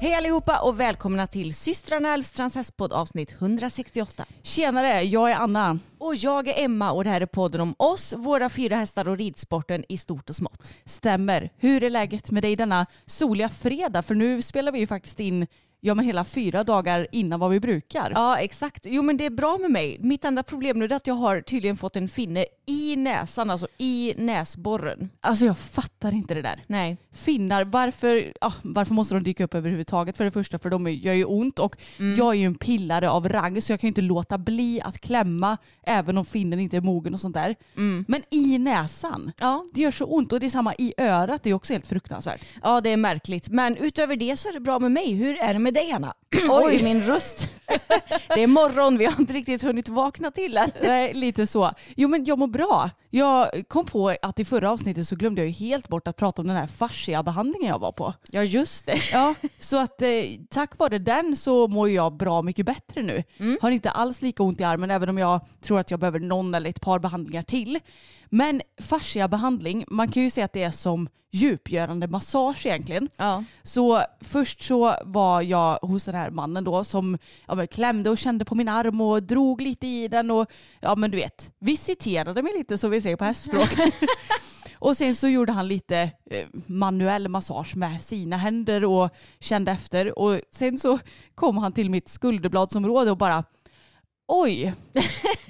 [0.00, 4.24] Hej allihopa och välkomna till systrarna Elfstrands hästpodd avsnitt 168.
[4.42, 5.78] Tjenare, jag är Anna.
[5.98, 9.16] Och jag är Emma och det här är podden om oss, våra fyra hästar och
[9.16, 10.62] ridsporten i stort och smått.
[10.84, 11.50] Stämmer.
[11.56, 14.02] Hur är läget med dig denna soliga fredag?
[14.02, 15.46] För nu spelar vi ju faktiskt in
[15.80, 18.12] ja, men hela fyra dagar innan vad vi brukar.
[18.14, 18.86] Ja exakt.
[18.86, 19.98] Jo men det är bra med mig.
[20.00, 23.68] Mitt enda problem nu är att jag har tydligen fått en finne i näsan, alltså
[23.78, 25.10] i näsborren.
[25.20, 26.60] Alltså jag fattar inte det där.
[26.66, 26.96] Nej.
[27.12, 30.58] Finnar, varför, ja, varför måste de dyka upp överhuvudtaget för det första?
[30.58, 32.18] För de gör ju ont och Mm.
[32.18, 35.00] jag är ju en pillare av rang så jag kan ju inte låta bli att
[35.00, 37.56] klämma även om finnen inte är mogen och sånt där.
[38.08, 39.32] Men i näsan, Mm.
[39.40, 39.64] Ja.
[39.74, 42.40] det gör så ont och det är samma i örat, det är också helt fruktansvärt.
[42.62, 43.48] ja det är märkligt.
[43.48, 45.12] Men utöver det så är det bra med mig.
[45.12, 46.14] Hur är det med dig Anna?
[46.50, 47.48] Oj min röst.
[48.34, 50.70] det är morgon, vi har inte riktigt hunnit vakna till än.
[50.82, 51.70] Nej, lite så.
[51.96, 52.90] Jo men jag mår bra.
[53.10, 56.42] Jag kom på att i förra avsnittet så glömde jag ju helt bort att prata
[56.42, 58.14] om den här fascia-behandlingen jag var på.
[58.30, 58.98] Ja just det.
[59.12, 60.08] Ja, så att eh,
[60.50, 63.24] tack vare den så mår jag bra mycket bättre nu.
[63.60, 66.54] Har inte alls lika ont i armen även om jag tror att jag behöver någon
[66.54, 67.78] eller ett par behandlingar till.
[68.30, 73.08] Men fasciabehandling, man kan ju säga att det är som djupgörande massage egentligen.
[73.16, 73.44] Ja.
[73.62, 78.18] Så först så var jag hos den här mannen då som ja, men klämde och
[78.18, 80.50] kände på min arm och drog lite i den och
[80.80, 83.68] ja men du vet visiterade mig lite som vi säger på hästspråk.
[84.78, 90.18] och sen så gjorde han lite eh, manuell massage med sina händer och kände efter
[90.18, 90.98] och sen så
[91.34, 93.44] kom han till mitt skulderbladsområde och bara
[94.28, 94.74] oj,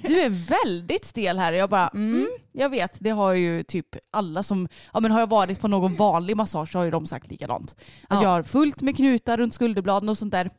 [0.01, 1.53] du är väldigt stel här.
[1.53, 2.27] Jag bara, mm.
[2.51, 5.95] jag vet, det har ju typ alla som, ja men har jag varit på någon
[5.95, 7.75] vanlig massage så har ju de sagt likadant.
[8.07, 8.23] Att Ja.
[8.23, 10.49] jag har fullt med knutar runt skulderbladen och sånt där.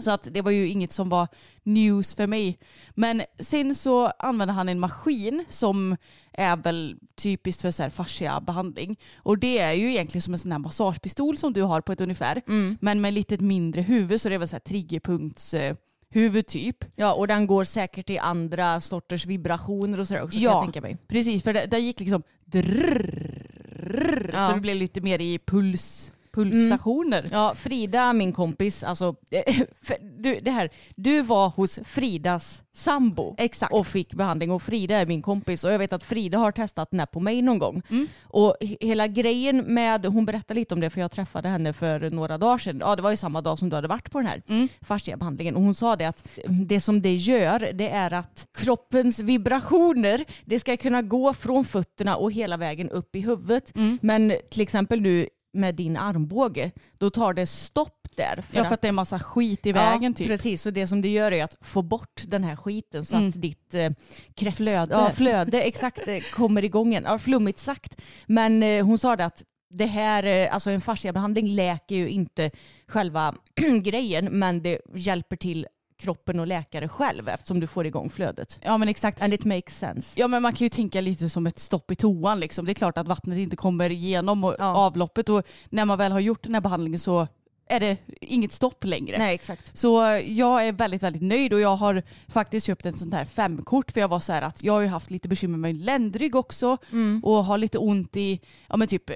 [0.00, 1.28] Så att det var ju inget som var
[1.62, 2.58] news för mig.
[2.94, 5.96] Men sen så använde han en maskin som
[6.32, 8.96] är väl typiskt för så här fascia-behandling.
[9.16, 12.00] Och det är ju egentligen som en sån här massagepistol som du har på ett
[12.00, 12.42] ungefär.
[12.80, 15.76] Men med lite mindre huvud så det är väl så här triggerpunkts eh,
[16.10, 16.84] huvud typ.
[16.96, 20.80] Ja, och den går säkert i andra sorters vibrationer och sådär också kan jag tänka
[20.80, 20.96] mig.
[21.08, 21.42] precis.
[21.42, 24.46] För det gick liksom drrrr, Ja.
[24.48, 26.12] så det blev lite mer i puls,
[26.44, 27.28] pulsationer.
[27.32, 29.14] Ja, Frida, min kompis, alltså,
[29.82, 33.72] för du, det här, du var hos Fridas sambo Exakt.
[33.72, 36.90] och fick behandling och Frida är min kompis och jag vet att Frida har testat
[36.90, 37.82] den här på mig någon gång.
[37.90, 38.06] Mm.
[38.22, 42.10] Och he- hela grejen med, hon berättade lite om det för jag träffade henne för
[42.10, 44.26] några dagar sedan, ja det var ju samma dag som du hade varit på den
[44.26, 44.68] här Mm.
[44.80, 46.28] fasciabehandlingen och hon sa det att
[46.66, 52.16] det som det gör det är att kroppens vibrationer det ska kunna gå från fötterna
[52.16, 53.76] och hela vägen upp i huvudet.
[53.76, 53.98] Mm.
[54.02, 58.44] Men till exempel nu med din armbåge, då tar det stopp där.
[58.52, 60.28] Ja, för att det är en massa skit i vägen ja, typ.
[60.28, 63.28] Precis, och det som det gör är att få bort den här skiten så Mm.
[63.28, 63.90] att ditt eh,
[64.34, 64.94] krets, Flöde.
[64.94, 67.04] Ja, flöde exakt, eh, kommer igång igen.
[67.06, 68.00] Ja, flummigt sagt.
[68.26, 72.50] Men eh, hon sa det att det här, eh, alltså en fasciabehandling läker ju inte
[72.86, 73.34] själva
[73.82, 75.66] grejen men det hjälper till
[75.98, 78.60] kroppen och läkare själv eftersom du får igång flödet.
[78.62, 79.22] Ja men exakt.
[79.22, 80.20] And it makes sense.
[80.20, 82.64] Ja men man kan ju tänka lite som ett stopp i toan liksom.
[82.66, 84.64] Det är klart att vattnet inte kommer igenom och Ja.
[84.64, 87.28] avloppet och när man väl har gjort den här behandlingen så
[87.70, 89.18] är det inget stopp längre.
[89.18, 89.76] Nej exakt.
[89.78, 93.90] Så jag är väldigt, väldigt nöjd och jag har faktiskt köpt en sån här femkort
[93.92, 96.76] för jag var så här att jag har ju haft lite bekymmer med ländrygg också
[96.92, 97.20] Mm.
[97.24, 99.10] och har lite ont i, ja men typ,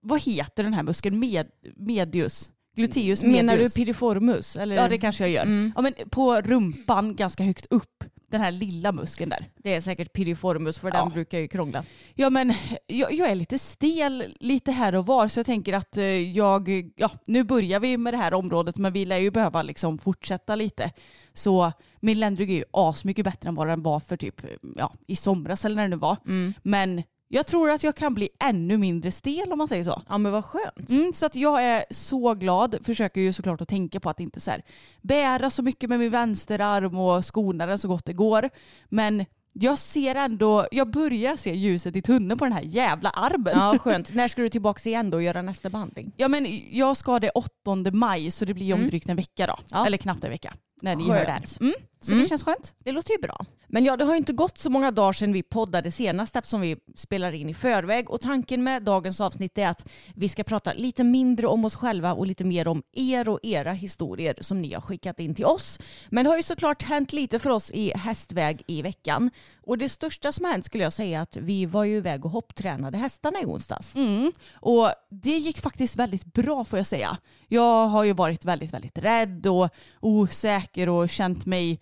[0.00, 1.18] vad heter den här muskeln?
[1.18, 1.46] Med,
[1.76, 2.50] medius?
[2.76, 3.36] Gluteus medius?
[3.42, 4.56] Menar du piriformus?
[4.56, 4.76] Eller?
[4.76, 5.42] Ja det kanske jag gör.
[5.42, 5.72] Mm.
[5.76, 9.44] Ja, men på rumpan ganska högt upp den här lilla muskeln där.
[9.56, 11.10] Det är säkert piriformus för den Ja.
[11.12, 11.84] brukar ju krångla.
[12.14, 12.54] Ja men
[12.86, 16.90] jag, jag är lite stel lite här och var så jag tänker att eh, jag,
[16.96, 20.54] ja nu börjar vi med det här området men vi lär ju behöva liksom fortsätta
[20.56, 20.90] lite.
[21.32, 24.40] Så min ländrygg är ju asmycket bättre än vad den var för typ
[24.76, 26.16] ja, i somras eller när det nu var.
[26.62, 30.02] Men jag tror att jag kan bli ännu mindre stel om man säger så.
[30.08, 30.90] Ja men vad skönt.
[30.90, 32.76] Mm, så att jag är så glad.
[32.82, 34.62] Försöker ju såklart att tänka på att inte så här,
[35.02, 38.50] bära så mycket med min vänsterarm och skona den så gott det går.
[38.88, 43.52] Men jag ser ändå, jag börjar se ljuset i tunneln på den här jävla armen.
[43.58, 44.14] Ja skönt.
[44.14, 46.12] När ska du tillbaka igen då och göra nästa behandling?
[46.16, 47.50] Ja men jag ska det 8
[47.92, 48.88] maj så det blir om Mm.
[48.90, 49.56] drygt en vecka då.
[49.70, 49.86] Ja.
[49.86, 50.54] Eller knappt en vecka.
[50.82, 51.18] När ni Skönt.
[51.18, 51.44] hör det här.
[51.60, 51.74] Mm,
[52.06, 52.22] så Mm.
[52.22, 52.74] det känns skönt.
[52.84, 53.44] Det låter ju bra.
[53.68, 56.60] Men ja, det har ju inte gått så många dagar sedan vi poddade senast eftersom
[56.60, 58.10] vi spelar in i förväg.
[58.10, 62.12] Och tanken med dagens avsnitt är att vi ska prata lite mindre om oss själva
[62.14, 65.78] och lite mer om er och era historier som ni har skickat in till oss.
[66.10, 69.30] Men det har ju såklart hänt lite för oss i hästväg i veckan.
[69.62, 72.30] Och det största som hänt skulle jag säga är att vi var ju iväg och
[72.30, 73.94] hopptränade hästarna i onsdags.
[73.96, 74.32] Mm.
[74.54, 77.16] Och det gick faktiskt väldigt bra får jag säga.
[77.48, 79.68] Jag har ju varit väldigt, väldigt rädd och
[80.00, 81.80] osäker och känt mig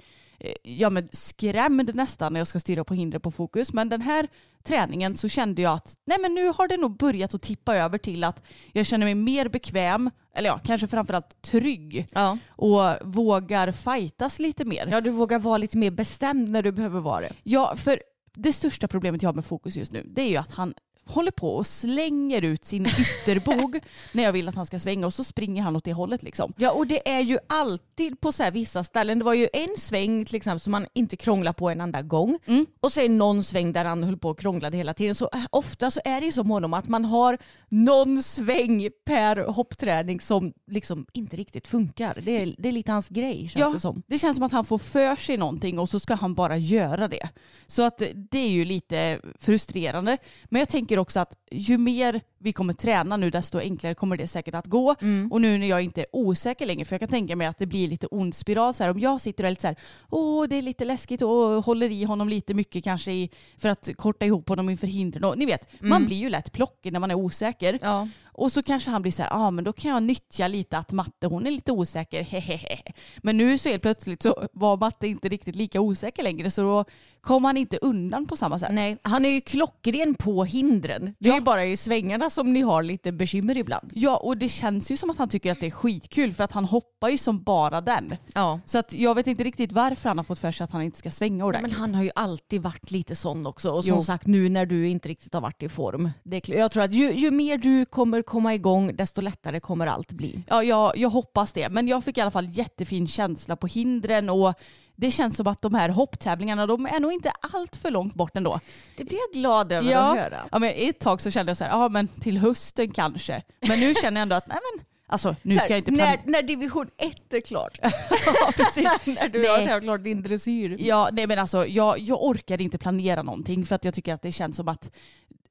[0.62, 3.72] ja, men skrämd nästan när jag ska styra på hinder på fokus.
[3.72, 4.28] Men den här
[4.62, 7.98] träningen så kände jag att nej men nu har det nog börjat att tippa över
[7.98, 8.42] till att
[8.72, 12.38] jag känner mig mer bekväm, eller ja, kanske framförallt trygg Ja.
[12.48, 14.88] och vågar fightas lite mer.
[14.90, 17.32] ja, du vågar vara lite mer bestämd när du behöver vara det.
[17.42, 18.02] Ja, för
[18.34, 20.74] det största problemet jag har med fokus just nu det är ju att han
[21.06, 23.80] håller på och slänger ut sin ytterbog
[24.12, 26.52] när jag vill att han ska svänga och så springer han åt det hållet liksom.
[26.56, 29.18] Ja och det är ju alltid på så här vissa ställen.
[29.18, 32.38] Det var ju en sväng till exempel som man inte krånglar på en enda gång.
[32.46, 32.66] Mm.
[32.80, 35.14] Och sen någon sväng där han höll på och krånglade hela tiden.
[35.14, 39.36] Så äh, ofta så är det ju med honom att man har någon sväng per
[39.36, 42.20] hoppträning som liksom inte riktigt funkar.
[42.24, 44.02] Det är, det är lite hans grej känns Ja, det som.
[44.06, 47.08] det känns som att han får för sig någonting och så ska han bara göra
[47.08, 47.28] det.
[47.66, 50.18] Så att det är ju lite frustrerande.
[50.44, 54.26] Men jag tänker också att ju mer vi kommer träna nu desto enklare kommer det
[54.26, 54.94] säkert att gå.
[55.30, 57.66] Och nu när jag inte är osäker längre, för jag kan tänka mig att det
[57.66, 58.74] blir lite ond spiral.
[58.74, 59.76] Så här, om jag sitter och är lite så här,
[60.10, 63.88] åh det är lite läskigt och håller i honom lite mycket kanske i, för att
[63.96, 65.24] korta ihop honom inför hindren.
[65.24, 67.78] Och, ni vet, man blir ju lätt plockig när man är osäker.
[67.82, 68.08] Ja.
[68.34, 70.78] Och så kanske han blir så här, ja ah, men då kan jag nyttja lite
[70.78, 72.78] att matte hon är lite osäker, hehehe.
[73.22, 76.84] Men nu så helt plötsligt så var matte inte riktigt lika osäker längre så då
[77.20, 78.68] kom han inte undan på samma sätt.
[78.72, 81.14] Nej, han är ju klockren på hindren.
[81.18, 81.38] Det är Ja.
[81.38, 83.90] ju bara i svängarna som ni har lite bekymmer ibland.
[83.94, 86.52] Ja och det känns ju som att han tycker att det är skitkul för att
[86.52, 88.16] han hoppar ju som bara den.
[88.34, 88.60] Ja.
[88.66, 90.98] Så att jag vet inte riktigt varför han har fått för sig att han inte
[90.98, 91.78] ska svänga Men ordentligt.
[91.78, 93.70] han har ju alltid varit lite sån också.
[93.70, 94.02] Och som Jo.
[94.02, 96.10] sagt nu när du inte riktigt har varit i form.
[96.22, 99.86] Det är, jag tror att ju, ju mer du kommer komma igång desto lättare kommer
[99.86, 100.42] allt bli.
[100.48, 101.68] Ja, jag, jag hoppas det.
[101.68, 104.54] Men jag fick i alla fall jättefin känsla på hindren och
[104.96, 108.36] det känns som att de här hopptävlingarna de är nog inte allt för långt bort
[108.36, 108.60] ändå.
[108.96, 109.98] Det blir jag glad över ja.
[109.98, 110.38] att höra.
[110.52, 113.42] Ja, men ett tag så kände jag så här, ja men till hösten kanske.
[113.68, 116.22] Men nu känner jag ändå att, nej men, alltså nu ska jag inte när, planera.
[116.24, 117.78] när division 1 är klart.
[118.26, 118.84] Ja, precis.
[119.20, 119.48] när du Nej.
[119.48, 120.76] har tävlat klart din dressyr.
[120.78, 124.22] Ja, nej men alltså jag, jag orkar inte planera någonting för att jag tycker att
[124.22, 124.90] det känns som att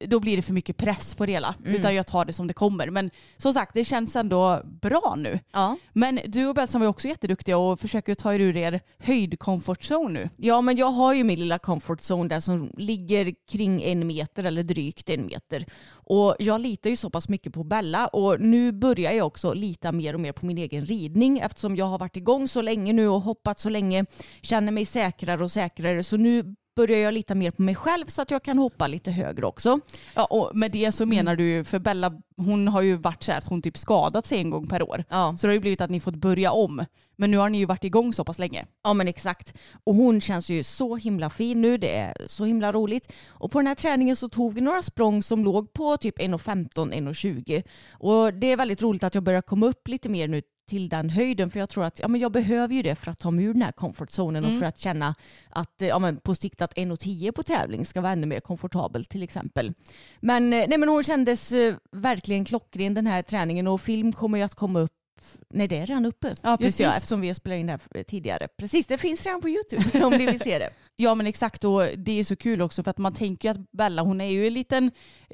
[0.05, 1.55] då blir det för mycket press på det hela.
[1.65, 1.75] Mm.
[1.75, 2.89] Utan jag tar det som det kommer.
[2.89, 5.39] Men som sagt, det känns ändå bra nu.
[5.51, 5.77] Ja.
[5.93, 10.13] Men du och Belsam var ju också jätteduktiga och försöker ta er ur er höjdkomfortzon
[10.13, 10.29] nu.
[10.37, 14.43] ja, men jag har ju min lilla comfort zone där som ligger kring en meter
[14.43, 15.65] eller drygt en meter.
[16.05, 19.91] Och jag litar ju så pass mycket på Bella och nu börjar jag också lita
[19.91, 23.07] mer och mer på min egen ridning eftersom jag har varit igång så länge nu
[23.07, 24.05] och hoppat så länge,
[24.41, 26.03] känner mig säkrare och säkrare.
[26.03, 29.11] Så nu börjar jag lita mer på mig själv så att jag kan hoppa lite
[29.11, 29.79] högre också.
[30.15, 33.37] Ja, och med det så menar du för Bella hon har ju varit så här
[33.37, 35.03] att hon typ skadat sig en gång per år.
[35.09, 35.35] Ja.
[35.37, 36.85] Så det har ju blivit att ni fått börja om.
[37.15, 38.65] Men nu har ni ju varit igång så pass länge.
[38.83, 39.53] Ja men exakt.
[39.83, 41.77] Och hon känns ju så himla fin nu.
[41.77, 43.13] Det är så himla roligt.
[43.27, 46.93] Och på den här träningen så tog vi några språng som låg på typ 1,15,
[46.93, 47.63] 1,20.
[47.91, 51.09] Och det är väldigt roligt att jag börjar komma upp lite mer nu till den
[51.09, 53.45] höjden för jag tror att ja, men jag behöver ju det för att ta mig
[53.45, 55.15] ur den här comfortzonen och för att känna
[55.49, 59.23] att ja, men på sikt att 1,10 på tävling ska vara ännu mer komfortabel till
[59.23, 59.73] exempel.
[60.19, 64.37] Men, eh, nej, men hon kändes eh, verkligen klockren den här träningen och film kommer
[64.37, 65.02] ju att komma upp
[65.49, 66.35] Nej det är redan uppe.
[66.41, 66.87] Ja, precis.
[66.87, 68.47] eftersom vi spelat in det här tidigare.
[68.57, 70.69] Precis, det finns redan på YouTube om ni vill se det.
[70.95, 73.71] Ja men exakt och det är så kul också för att man tänker ju att
[73.71, 74.91] Bella hon är ju en liten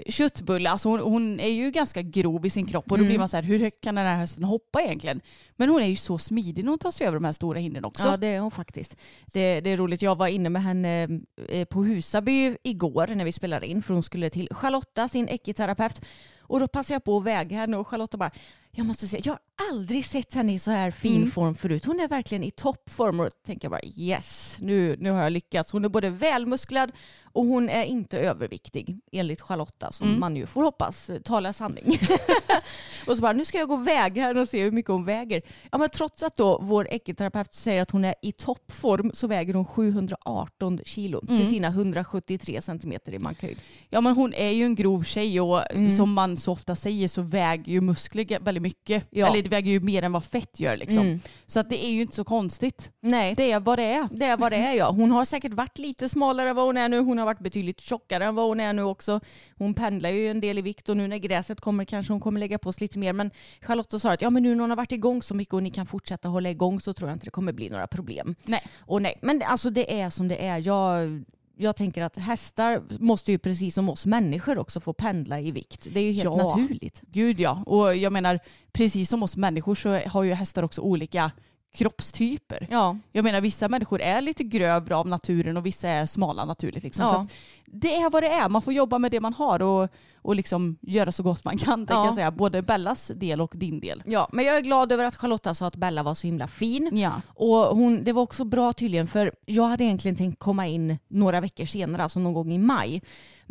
[0.08, 0.70] köttbulle.
[0.70, 3.38] Alltså hon, hon är ju ganska grov i sin kropp och då blir man så
[3.38, 5.22] här hur kan den här hästen hoppa egentligen?
[5.56, 7.86] Men hon är ju så smidig när hon tar sig över de här stora hindren
[7.86, 8.08] också.
[8.08, 8.98] Ja det är hon faktiskt.
[9.26, 11.08] Det, det är roligt, jag var inne med henne
[11.48, 16.02] eh, på Husaby igår när vi spelade in för hon skulle till Charlotta, sin ekiterapeut.
[16.50, 18.32] Och då passade jag på att väga henne och Charlotta bara
[18.72, 19.40] jag måste säga, jag har
[19.72, 21.32] aldrig sett henne i så här fin Mm.
[21.32, 21.86] form förut.
[21.86, 25.32] Hon är verkligen i toppform och då tänker jag bara yes, nu, nu har jag
[25.32, 25.72] lyckats.
[25.72, 26.92] Hon är både välmusklad
[27.32, 30.20] och hon är inte överviktig enligt Charlotta som Mm.
[30.20, 31.84] man ju får hoppas eh, talar sanning.
[33.08, 35.04] och så bara, nu ska jag gå och väga henne och se hur mycket hon
[35.06, 35.42] väger.
[35.72, 39.54] Ja men trots att då vår äckelterapeut säger att hon är i toppform så väger
[39.54, 41.50] hon 718 kilo till Mm.
[41.50, 43.58] sina 173 centimeter i mankhöjd.
[43.90, 45.98] Ja men hon är ju en grov tjej och Mm.
[45.98, 49.08] som man så ofta säger så väger ju muskler ga- väldigt mycket.
[49.10, 49.28] Ja.
[49.28, 51.02] Eller det väger ju mer än vad fett gör liksom.
[51.02, 51.20] Mm.
[51.46, 52.92] Så att det är ju inte så konstigt.
[53.02, 53.36] Nej.
[53.36, 54.08] Det är vad det är.
[54.12, 54.92] Det är vad det är ja.
[54.92, 57.00] Hon har säkert varit lite smalare än vad hon är nu.
[57.00, 59.20] Hon har varit betydligt tjockare än vad hon är nu också.
[59.58, 62.40] Hon pendlar ju en del i vikt och nu när gräset kommer kanske hon kommer
[62.40, 63.14] lägga på sig lite mer.
[63.14, 65.64] Men Charlotta sa att ja men nu när hon har varit igång så mycket och
[65.64, 68.36] ni kan fortsätta hålla igång så tror jag inte det kommer bli några problem.
[68.46, 68.64] Nej.
[68.80, 70.68] Och nej, men alltså det är som det är.
[70.68, 71.24] Jag,
[71.62, 75.88] jag tänker att hästar måste ju precis som oss människor också få pendla i vikt.
[75.94, 76.36] Det är ju helt Ja.
[76.58, 77.02] naturligt.
[77.08, 77.64] Gud ja.
[77.66, 78.40] Och jag menar,
[78.72, 81.32] precis som oss människor så har ju hästar också olika
[81.74, 82.68] kroppstyper.
[82.72, 82.98] Ja.
[83.12, 86.84] Jag menar vissa människor är lite grövre av naturen och vissa är smala naturligt.
[86.84, 87.06] Liksom.
[87.06, 87.28] Ja.
[87.74, 88.50] Det är vad det är.
[88.50, 89.90] Man får jobba med det man har och,
[90.22, 91.88] och liksom göra så gott man kan.
[91.90, 92.06] Ja.
[92.06, 92.32] Jag säga.
[92.32, 94.04] Både Bellas del och din del.
[94.06, 96.90] ja, men jag är glad över att Charlotta sa att Bella var så himla fin.
[96.94, 97.22] Ja.
[97.28, 101.42] Och hon, det var också bra tydligen för jag hade egentligen tänkt komma in några
[101.42, 103.02] veckor senare, alltså någon gång i maj.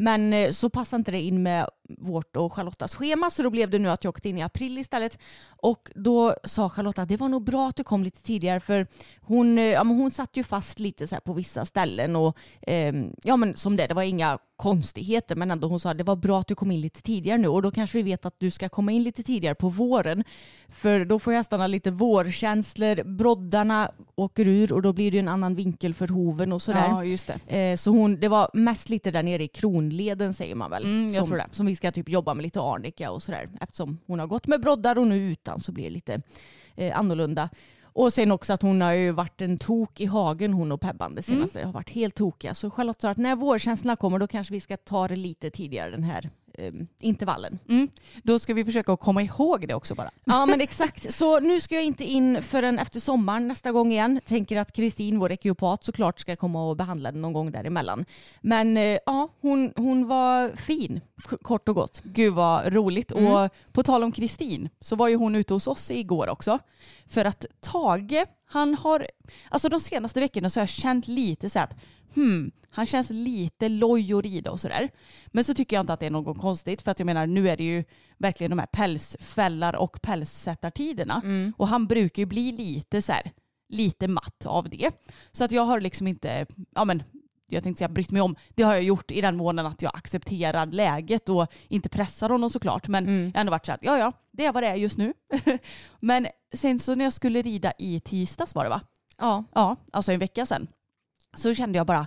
[0.00, 3.70] Men eh, så passade inte det in med vårt och Charlottas schema så då blev
[3.70, 5.18] det nu att jag åkte in i april istället.
[5.62, 8.86] Och då sa Charlotta att det var nog bra att du kom lite tidigare för
[9.20, 12.94] hon, eh, ja, men hon satt ju fast lite så på vissa ställen och eh,
[13.22, 16.40] ja men som det, det var inga konstigheter men ändå hon sa det var bra
[16.40, 18.68] att du kom in lite tidigare nu och då kanske vi vet att du ska
[18.68, 20.24] komma in lite tidigare på våren
[20.68, 25.54] för då får hästarna lite vårkänslor, broddarna åker ur och då blir det en annan
[25.54, 26.88] vinkel för hoven och sådär.
[26.88, 27.56] ja, just det.
[27.56, 30.84] Eh, Så hon, det var mest lite där nere i kronleden säger man väl.
[30.84, 31.46] Mm, jag som, tror det.
[31.50, 33.48] som vi ska typ jobba med lite arnika och sådär.
[33.60, 36.22] Eftersom hon har gått med broddar och nu utan så blir det lite
[36.76, 37.48] eh, annorlunda.
[37.92, 41.14] Och sen också att hon har ju varit en tok i hagen hon och Pebban
[41.14, 41.38] det Mm.
[41.40, 41.66] senaste.
[41.66, 42.54] Har varit helt tokiga.
[42.54, 45.90] Så Charlotte sa att när vårkänslorna kommer då kanske vi ska ta det lite tidigare
[45.90, 47.58] den här eh, intervallen.
[47.68, 47.88] Mm.
[48.22, 50.10] Då ska vi försöka att komma ihåg det också bara.
[50.24, 51.14] Ja men exakt.
[51.14, 54.20] Så nu ska jag inte in förrän efter sommaren nästa gång igen.
[54.24, 58.04] Tänker att Kristin, vår ekiopat, såklart ska komma och behandla den någon gång däremellan.
[58.40, 61.00] Men eh, ja, hon, hon var fin,
[61.42, 62.00] kort och gott.
[62.04, 63.12] Gud vad roligt.
[63.12, 63.26] Mm.
[63.26, 66.58] Och på tal om Kristin så var ju hon ute hos oss igår också.
[67.08, 69.06] För att Tage, han har,
[69.48, 71.76] alltså de senaste veckorna så har jag känt lite så att
[72.18, 74.88] hmm, han känns lite loj att rida och sådär.
[75.26, 77.48] Men så tycker jag inte att det är något konstigt för att jag menar nu
[77.48, 77.84] är det ju
[78.18, 81.22] verkligen de här pälsfällar och pälssättartiderna.
[81.56, 83.32] Och han brukar ju bli lite så här,
[83.68, 84.90] lite matt av det.
[85.32, 87.02] Så att jag har liksom inte, ja men
[87.50, 88.36] jag tänkte säga brytt mig om.
[88.54, 92.50] Det har jag gjort i den månaden att jag accepterar läget och inte pressar honom
[92.50, 92.88] såklart.
[92.88, 93.24] Men Mm.
[93.24, 95.12] jag har ändå varit så att ja ja, det är vad det är just nu.
[96.00, 98.80] men sen så när jag skulle rida i tisdags var det va?
[99.18, 99.44] Ja.
[99.54, 100.66] Ja, alltså en vecka sedan.
[101.36, 102.06] Så kände jag bara,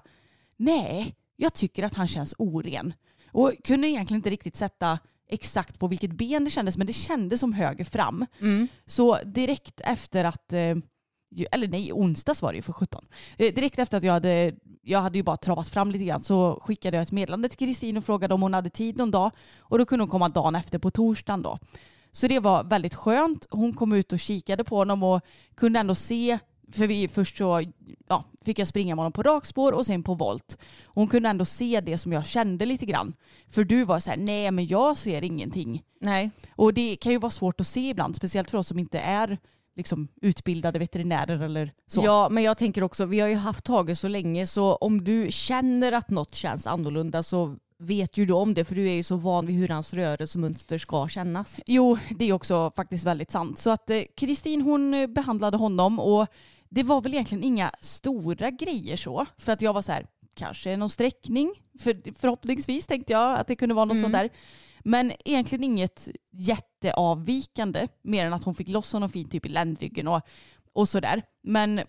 [0.57, 2.93] nej, jag tycker att han känns oren.
[3.31, 4.99] Och kunde egentligen inte riktigt sätta
[5.31, 8.25] exakt på vilket ben det kändes, men det kändes som höger fram.
[8.39, 8.67] Mm.
[8.85, 10.75] Så direkt efter att, eh,
[11.51, 13.05] eller nej, onsdags var det ju för 17.
[13.37, 16.59] Eh, direkt efter att jag hade, jag hade ju bara travat fram lite grann så
[16.63, 19.31] skickade jag ett meddelande till Kristin och frågade om hon hade tid någon dag.
[19.59, 21.57] Och då kunde hon komma dagen efter på torsdagen då.
[22.11, 23.45] Så det var väldigt skönt.
[23.49, 25.21] Hon kom ut och kikade på honom och
[25.55, 26.39] kunde ändå se,
[26.71, 27.63] för vi först så
[28.07, 30.57] ja, fick jag springa med honom på rakspår och sen på volt.
[30.85, 33.13] Hon kunde ändå se det som jag kände lite grann.
[33.49, 35.83] För du var så här, nej men jag ser ingenting.
[35.99, 36.31] Nej.
[36.55, 39.37] Och det kan ju vara svårt att se ibland, speciellt för oss som inte är
[39.75, 42.01] liksom, utbildade veterinärer eller så.
[42.05, 45.27] Ja, men jag tänker också, vi har ju haft Tage så länge så om du
[45.29, 49.03] känner att något känns annorlunda så vet ju du om det för du är ju
[49.03, 51.59] så van vid hur hans rörelsemönster ska kännas.
[51.65, 53.57] Jo, det är också faktiskt väldigt sant.
[53.57, 56.27] Så att eh, Kristin hon eh, behandlade honom och
[56.71, 59.25] det var väl egentligen inga stora grejer så.
[59.37, 61.51] För att jag var så här, kanske någon sträckning.
[61.79, 64.01] För, förhoppningsvis tänkte jag att det kunde vara något Mm.
[64.03, 64.29] sånt där.
[64.79, 67.87] Men egentligen inget jätteavvikande.
[68.01, 70.21] Mer än att hon fick loss honom fint typ i ländryggen och,
[70.73, 71.21] och sådär.
[71.43, 71.81] Men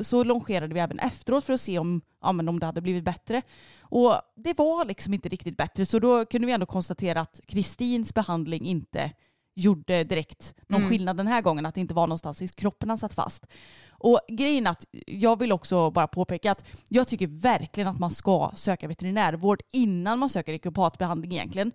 [0.00, 3.04] så longerade vi även efteråt för att se om, ja, men om det hade blivit
[3.04, 3.42] bättre.
[3.80, 5.86] Och det var liksom inte riktigt bättre.
[5.86, 9.12] Så då kunde vi ändå konstatera att Kristins behandling inte
[9.54, 10.90] gjorde direkt någon Mm.
[10.90, 11.66] skillnad den här gången.
[11.66, 13.46] Att det inte var någonstans i kroppen han satt fast.
[13.88, 18.52] Och grejen att jag vill också bara påpeka att jag tycker verkligen att man ska
[18.54, 21.72] söka veterinärvård innan man söker ekopatbehandling egentligen.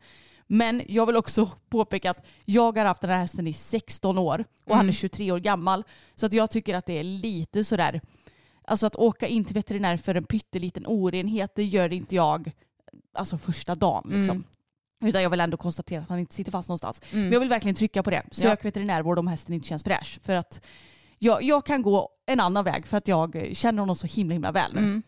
[0.47, 4.45] Men jag vill också påpeka att jag har haft den här hästen i 16 år
[4.65, 5.83] och han är 23 år gammal.
[6.15, 8.01] Så att jag tycker att det är lite sådär,
[8.63, 12.51] alltså att åka in till veterinär för en pytteliten orenhet, det gör inte jag
[13.13, 14.35] alltså första dagen liksom.
[14.35, 14.43] Mm.
[15.01, 17.01] Utan jag vill ändå konstatera att han inte sitter fast någonstans.
[17.11, 17.23] Mm.
[17.23, 18.23] Men jag vill verkligen trycka på det.
[18.31, 20.19] Sök veterinärvård om hästen inte känns fräsch.
[20.23, 20.61] För att
[21.17, 24.51] jag, jag kan gå en annan väg för att jag känner honom så himla himla
[24.51, 24.79] väl nu.
[24.79, 25.03] Mm.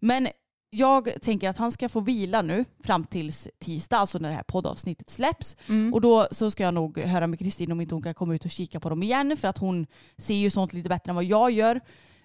[0.00, 0.28] Men
[0.70, 4.42] jag tänker att han ska få vila nu fram tills tisdag, alltså när det här
[4.42, 5.56] poddavsnittet släpps.
[5.68, 5.94] Mm.
[5.94, 8.44] Och då så ska jag nog höra med Kristin om inte hon kan komma ut
[8.44, 11.24] och kika på dem igen för att hon ser ju sånt lite bättre än vad
[11.24, 11.80] jag gör.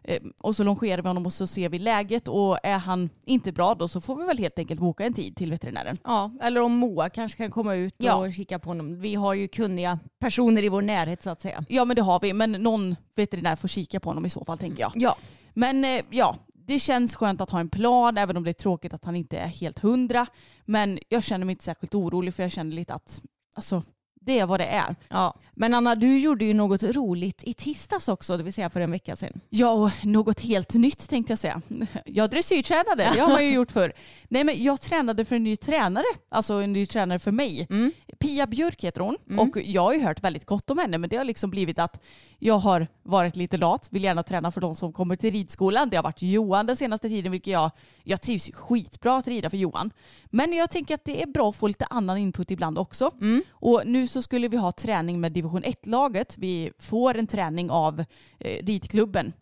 [0.07, 3.51] Eh, Och så longerar vi honom och så ser vi läget och är han inte
[3.51, 5.97] bra då så får vi väl helt enkelt boka en tid till veterinären.
[6.03, 8.15] Ja, eller om Moa kanske kan komma ut Ja.
[8.15, 8.99] och kika på honom.
[9.01, 11.65] Vi har ju kunniga personer i vår närhet så att säga.
[11.69, 14.57] Ja men det har vi, men någon veterinär får kika på honom i så fall
[14.57, 14.91] tänker jag.
[14.95, 15.15] Ja.
[15.53, 18.93] Men eh, ja, det känns skönt att ha en plan även om det är tråkigt
[18.93, 20.27] att han inte är helt hundra.
[20.65, 23.21] Men jag känner mig inte särskilt orolig för jag känner lite att
[23.55, 23.83] alltså,
[24.25, 24.95] det är vad det är.
[25.09, 25.35] ja.
[25.57, 28.91] Men Anna, du gjorde ju något roligt i tisdags också, det vill säga för en
[28.91, 29.41] vecka sedan.
[29.49, 31.61] Ja, och något helt nytt tänkte jag säga.
[32.05, 33.93] Jag dressyrtränade, det har man ju gjort förr.
[34.29, 37.67] Nej men jag tränade för en ny tränare, alltså en ny tränare för mig.
[37.69, 37.91] Mm.
[38.19, 41.17] Pia Björk heter hon och jag har ju hört väldigt gott om henne men det
[41.17, 42.03] har liksom blivit att
[42.39, 45.89] jag har varit lite lat, vill gärna träna för de som kommer till ridskolan.
[45.89, 47.71] Det har varit Johan den senaste tiden vilket jag,
[48.03, 49.91] jag trivs skitbra att rida för Johan.
[50.25, 53.11] Men jag tänker att det är bra att få lite annan input ibland också.
[53.51, 56.37] Och nu så skulle vi ha träning med division 1-laget.
[56.37, 57.99] Vi får en träning av
[58.39, 59.33] eh, ridklubben.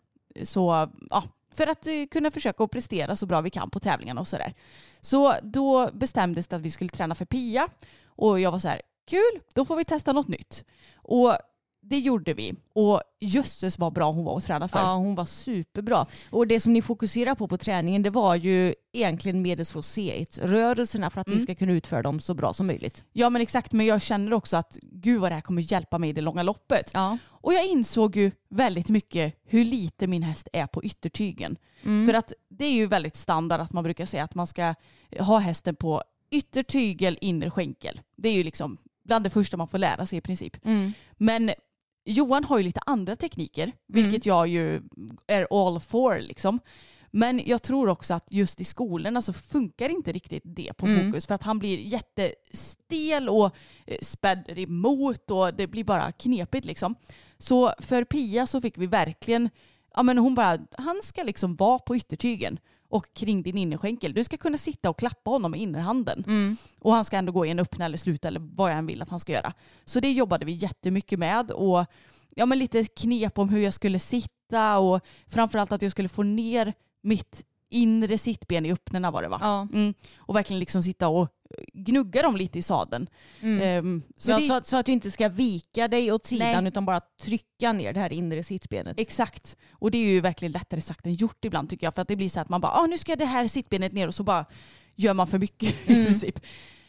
[0.42, 1.22] Så ja,
[1.54, 4.54] för att eh, kunna försöka och prestera så bra vi kan på tävlingarna och sådär.
[5.00, 7.68] Så då bestämdes det att vi skulle träna för Pia
[8.06, 10.64] och jag var så här, kul, då får vi testa något nytt.
[10.94, 11.36] Och
[11.86, 12.54] det gjorde vi.
[12.72, 14.78] Och jösses vad bra hon var att träna för.
[14.78, 16.06] Ja, hon var superbra.
[16.30, 21.26] Och det som ni fokuserar på på träningen det var ju egentligen medelsforseit-rörelserna för att
[21.26, 23.04] ni ska kunna utföra dem så bra som möjligt.
[23.12, 26.10] Ja men exakt, men jag känner också att gud vad det här kommer hjälpa mig
[26.10, 26.90] i det långa loppet.
[26.94, 27.18] Ja.
[27.28, 31.56] Och jag insåg ju väldigt mycket hur lite min häst är på yttertygen.
[31.82, 34.74] För att det är ju väldigt standard att man brukar säga att man ska
[35.18, 38.00] ha hästen på yttertygel, inner skänkel.
[38.16, 40.56] Det är ju liksom bland det första man får lära sig i princip.
[41.16, 41.50] Men
[42.04, 44.82] Johan har ju lite andra tekniker, vilket jag ju
[45.26, 46.60] är all for liksom.
[47.10, 51.26] Men jag tror också att just i skolorna så funkar inte riktigt det på fokus
[51.26, 53.56] för att han blir jättestel och
[53.86, 56.94] eh, späder emot och det blir bara knepigt liksom.
[57.38, 59.50] Så för Pia så fick vi verkligen,
[59.94, 62.58] ja men hon bara, han ska liksom vara på yttertygen
[62.94, 64.14] och kring din innerskänkel.
[64.14, 66.24] Du ska kunna sitta och klappa honom med innerhanden.
[66.80, 69.02] Och han ska ändå gå i en öppna eller sluta eller vad jag än vill
[69.02, 69.52] att han ska göra.
[69.84, 71.84] Så det jobbade vi jättemycket med och
[72.34, 76.22] ja, men lite knep om hur jag skulle sitta och framförallt att jag skulle få
[76.22, 79.38] ner mitt inre sittben i öppnarna var det va?
[79.40, 79.68] Ja.
[79.72, 79.94] Mm.
[80.16, 81.28] Och verkligen liksom sitta och
[81.72, 83.08] gnugga dem lite i sadeln.
[83.42, 86.64] Ehm, så Så, det, så, att- så att du inte ska vika dig åt sidan
[86.64, 86.68] Nej.
[86.68, 89.00] utan bara trycka ner det här inre sittbenet.
[89.00, 89.56] Exakt.
[89.72, 91.94] Och det är ju verkligen lättare sagt än gjort ibland tycker jag.
[91.94, 94.08] För att det blir så att man bara, ah, nu ska det här sittbenet ner
[94.08, 94.44] och så bara
[94.94, 96.38] gör man för mycket i princip.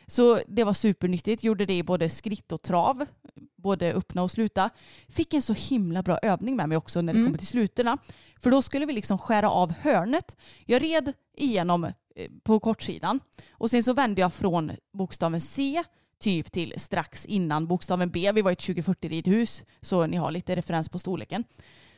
[0.07, 1.43] Så det var supernyttigt.
[1.43, 3.05] Gjorde det i både skritt och trav.
[3.55, 4.69] Både öppna och sluta.
[5.09, 7.97] Fick en så himla bra övning med mig också när det kommer till slutorna.
[8.39, 10.35] För då skulle vi liksom skära av hörnet.
[10.65, 11.91] Jag red igenom eh,
[12.43, 13.19] på kortsidan.
[13.51, 15.83] Och sen så vände jag från bokstaven C
[16.19, 18.31] typ till strax innan bokstaven B.
[18.31, 21.43] Vi var i ett 2040 ridhus så ni har lite referens på storleken.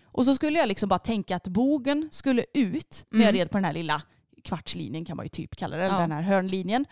[0.03, 3.57] Och så skulle jag liksom bara tänka att bogen skulle ut när jag red på
[3.57, 4.01] den här lilla
[4.43, 6.01] kvartslinjen kan man ju typ kalla det, eller Ja.
[6.01, 6.85] den här hörnlinjen.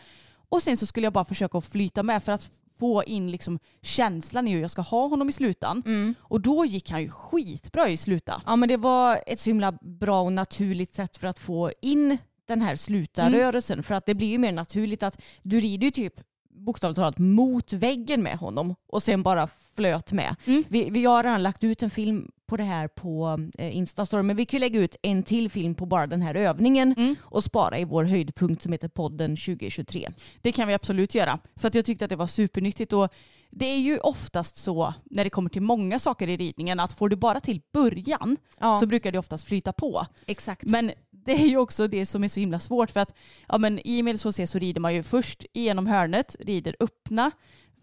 [0.50, 3.60] Och sen så skulle jag bara försöka att flyta med för att få in liksom
[3.82, 5.84] känslan i hur jag ska ha honom i slutan.
[6.20, 8.42] Och då gick han ju skitbra i sluta.
[8.46, 12.18] Ja men det var ett så himla bra och naturligt sätt för att få in
[12.48, 13.84] den här slutarrörelsen.
[13.84, 16.14] För att det blir ju mer naturligt att du rider ju typ
[16.50, 20.36] bokstavligt talat mot väggen med honom och sen bara flöt med.
[20.68, 24.36] Vi, vi har redan lagt ut en film på det här på eh, Instastory men
[24.36, 27.86] vi kan lägga ut en till film på bara den här övningen och spara i
[27.86, 30.10] vår höjdpunkt som heter podden 2023.
[30.42, 31.40] Det kan vi absolut göra.
[31.56, 32.94] För att jag tyckte att det var supernyttigt.
[32.94, 33.10] Och
[33.50, 37.10] det är ju oftast så när det kommer till många saker i ridningen att får
[37.10, 38.80] du bara till början Ja.
[38.80, 40.06] så brukar det oftast flyta på.
[40.26, 40.64] Exakt.
[40.64, 43.14] Men det är ju också det som är så himla svårt för att
[43.48, 47.32] ja, men i medelsforsé så rider man ju först igenom hörnet, rider öppna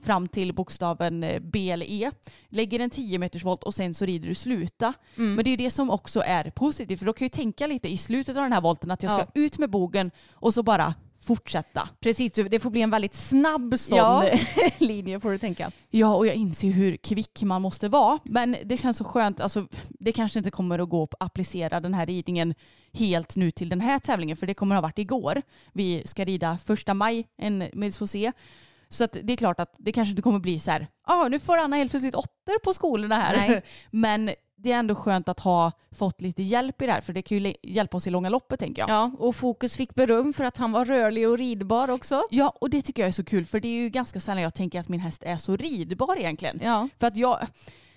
[0.02, 2.10] fram till bokstaven eh, B eller E,
[2.48, 4.92] lägger en 10 meters volt och sen så rider du sluta.
[5.16, 5.34] Mm.
[5.34, 7.88] Men det är det som också är positivt för då kan jag ju tänka lite
[7.88, 9.30] i slutet av den här volten att jag ska Ja.
[9.34, 10.94] ut med bogen och så bara
[11.26, 11.88] fortsätta.
[12.00, 14.24] Precis, det får bli en väldigt snabb sån Ja.
[14.78, 15.70] linje får du tänka.
[15.90, 18.18] Ja, och jag inser hur kvick man måste vara.
[18.24, 19.40] Men det känns så skönt.
[19.40, 22.54] Alltså, det kanske inte kommer att gå att applicera den här ridningen
[22.92, 25.42] helt nu till den här tävlingen, för det kommer att ha varit igår.
[25.72, 28.32] Vi ska rida första maj, en medelsforsé.
[28.92, 31.58] Så det är klart att det kanske inte kommer bli så här, ah, nu får
[31.58, 33.36] Anna helt plötsligt åttor på skolorna här.
[33.36, 33.62] Nej.
[33.90, 37.22] Men det är ändå skönt att ha fått lite hjälp i det här för det
[37.22, 38.90] kan ju hjälpa oss i långa loppet tänker jag.
[38.90, 42.22] Ja, och Fokus fick beröm för att han var rörlig och ridbar också.
[42.30, 44.54] Ja, och det tycker jag är så kul för det är ju ganska sällan jag
[44.54, 46.60] tänker att min häst är så ridbar egentligen.
[46.62, 46.88] Ja.
[47.00, 47.46] För att jag,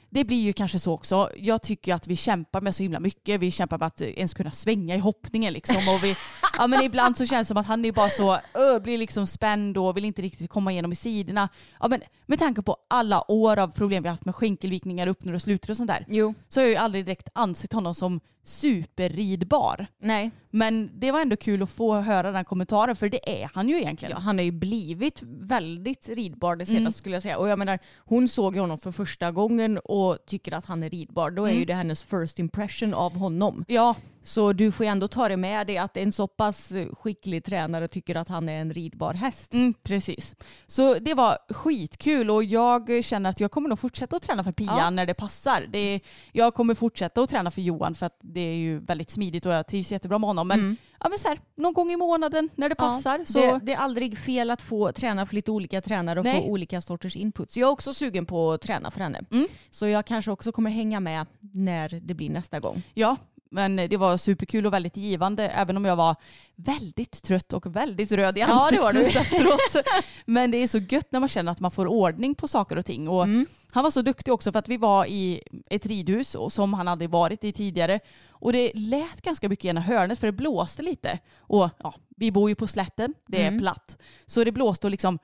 [0.10, 1.30] det blir ju kanske så också.
[1.38, 3.40] Jag tycker att vi kämpar med så himla mycket.
[3.40, 5.76] Vi kämpar med att ens kunna svänga i hoppningen liksom.
[5.76, 6.16] Och vi,
[6.58, 9.28] ja, men ibland så känns det som att han är bara så, ö, blir liksom
[9.28, 11.50] spänd och vill inte riktigt komma igenom i sidorna.
[11.80, 15.42] Ja, men med tanke på alla år av problem vi haft med skänkelvikningar, uppnår och
[15.42, 16.06] sluter och sånt där.
[16.10, 16.34] Jo.
[16.50, 19.88] Så har jag ju aldrig direkt ansett honom som superridbar.
[20.02, 20.32] Nej.
[20.52, 23.78] Men det var ändå kul att få höra den kommentaren för det är han ju
[23.82, 24.12] egentligen.
[24.12, 26.94] Ja, han har ju blivit väldigt ridbar det senaste Mm.
[26.94, 27.38] skulle jag säga.
[27.38, 30.90] Och jag menar, hon såg ju honom för första gången och tycker att han är
[30.90, 31.32] ridbar.
[31.32, 31.60] Då är Mm.
[31.60, 33.66] ju det hennes first impression av honom.
[33.68, 37.88] Ja, Så du får ändå ta det med dig att en så pass skicklig tränare
[37.88, 39.54] tycker att han är en ridbar häst.
[39.54, 40.36] Mm, precis.
[40.68, 44.52] Så det var skitkul och jag känner att jag kommer nog fortsätta att träna för
[44.52, 44.90] Pia Ja.
[44.90, 45.66] när det passar.
[45.70, 49.12] Det är, jag kommer fortsätta att träna för Johan för att det är ju väldigt
[49.12, 50.48] smidigt och jag trivs jättebra med honom.
[50.48, 50.78] Men, Mm.
[51.00, 53.20] ja, men så här, någon gång i månaden när det passar.
[53.20, 56.26] Ja, så, det, det är aldrig fel att få träna för lite olika tränare och
[56.26, 56.42] Nej.
[56.42, 57.58] få olika sorters inputs.
[57.58, 59.22] Jag är också sugen på att träna för henne.
[59.32, 59.48] Mm.
[59.70, 62.82] Så jag kanske också kommer hänga med när det blir nästa gång.
[62.94, 63.18] Ja,
[63.52, 66.16] men det var superkul och väldigt givande även om jag var
[66.56, 69.06] väldigt trött och väldigt röd i Ja, ansiktet det var du.
[69.06, 69.86] efteråt.
[70.26, 72.86] Men det är så gött när man känner att man får ordning på saker och
[72.86, 73.08] ting.
[73.10, 73.46] Och Mm.
[73.72, 77.08] Han var så duktig också för att vi var i ett ridhus som han hade
[77.08, 78.00] varit i tidigare.
[78.30, 81.20] Och det lät ganska mycket i ena hörnet för det blåste lite.
[81.40, 83.60] Och ja, vi bor ju på slätten, det är Mm.
[83.60, 83.98] platt.
[84.26, 85.20] Så det blåste och liksom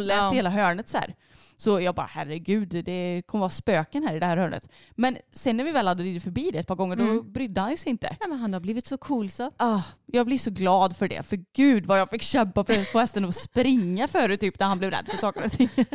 [0.00, 0.30] lät Ja.
[0.30, 1.14] hela hörnet så här.
[1.56, 4.70] Så jag bara herregud, det kommer vara spöken här i det här hörnet.
[4.90, 7.32] Men sen när vi väl hade ridit förbi det ett par gånger då Mm.
[7.32, 8.16] brydde han sig inte.
[8.20, 9.50] Ja, men han har blivit så cool så.
[9.56, 11.22] Ah, jag blir så glad för det.
[11.26, 14.66] För gud vad jag fick kämpa för att få hästen att springa förut typ när
[14.66, 15.68] han blev rädd för saker och ting.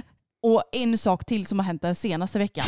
[0.43, 2.65] Och en sak till som har hänt den senaste veckan.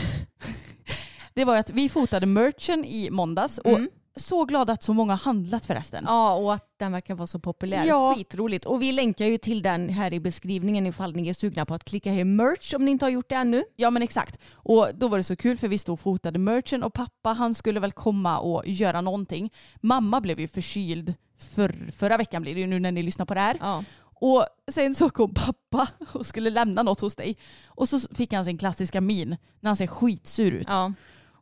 [1.33, 3.89] Det var att vi fotade merchen i måndags och Mm.
[4.15, 6.03] Så glad att så många har handlat förresten.
[6.07, 7.85] Ja, och att den verkar vara så populär.
[7.85, 8.15] Ja.
[8.15, 8.65] Skitroligt.
[8.65, 11.83] Och vi länkar ju till den här i beskrivningen ifall ni är sugna på att
[11.83, 13.63] klicka hem merch om ni inte har gjort det ännu.
[13.75, 14.39] Ja men exakt.
[14.53, 17.53] Och då var det så kul för vi stod och fotade merchen och pappa han
[17.53, 19.53] skulle väl komma och göra någonting.
[19.81, 21.13] Mamma blev ju förkyld
[21.55, 23.57] för, förra veckan blir det ju nu när ni lyssnar på det här.
[23.59, 23.83] Ja.
[24.15, 27.37] Och sen så kom pappa och skulle lämna något hos dig.
[27.65, 30.67] Och så fick han sin klassiska min när han ser skitsur ut.
[30.69, 30.93] ja.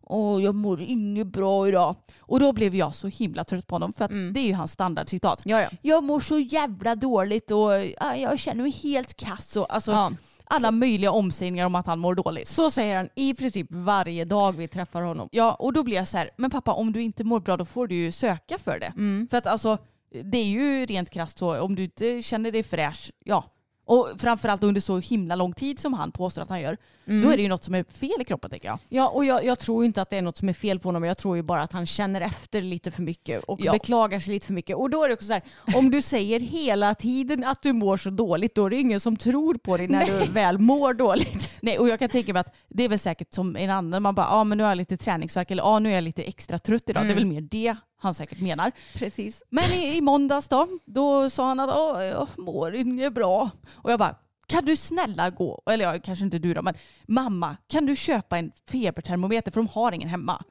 [0.04, 1.96] Åh, jag mår inget bra idag.
[2.20, 4.34] Och då blev jag så himla trött på honom för att Mm.
[4.34, 5.42] det är ju hans standardcitat.
[5.46, 5.70] Ja, ja.
[5.82, 9.56] Jag mår så jävla dåligt och ja, jag känner mig helt kass.
[9.56, 10.12] Och, alltså, ja.
[10.54, 12.48] Alla möjliga omsägningar om att han mår dåligt.
[12.48, 15.30] Så säger han i princip varje dag vi träffar honom.
[15.32, 17.66] Ja, och då blir jag så här, men pappa om du inte mår bra då
[17.66, 18.86] får du ju söka för det.
[18.98, 19.28] Mm.
[19.32, 19.78] För att alltså,
[20.24, 23.44] det är ju rent krasst så, om du inte känner dig fräsch, ja.
[23.92, 27.22] Och framförallt under så himla lång tid som han påstår att han gör, Mm.
[27.22, 28.80] då är det ju något som är fel i kroppen tänker jag.
[28.90, 31.04] Ja, och jag, jag tror inte att det är något som är fel på honom.
[31.04, 33.72] Jag tror ju bara att han känner efter lite för mycket och Ja.
[33.72, 34.76] beklagar sig lite för mycket.
[34.76, 35.42] Och då är det också så här,
[35.76, 39.18] om du säger hela tiden att du mår så dåligt, då är det ingen som
[39.18, 41.50] tror på dig när du väl mår dåligt.
[41.62, 44.16] Nej, och jag kan tänka mig att det är väl säkert som en annan, man
[44.16, 46.04] bara, ja ah, men nu har jag lite träningsvärk eller ja ah, nu är jag
[46.04, 47.06] lite extra trött idag.
[47.06, 48.72] Det är väl mer det han säkert menar.
[48.94, 49.44] Precis.
[49.50, 53.50] Men i, i måndags då, då sa han att Åh, jag mår inget bra.
[53.74, 54.16] Och jag bara,
[54.48, 56.76] kan du snälla gå, eller ja, kanske inte du då, men
[57.08, 60.44] mamma, kan du köpa en febertermometer för de har ingen hemma.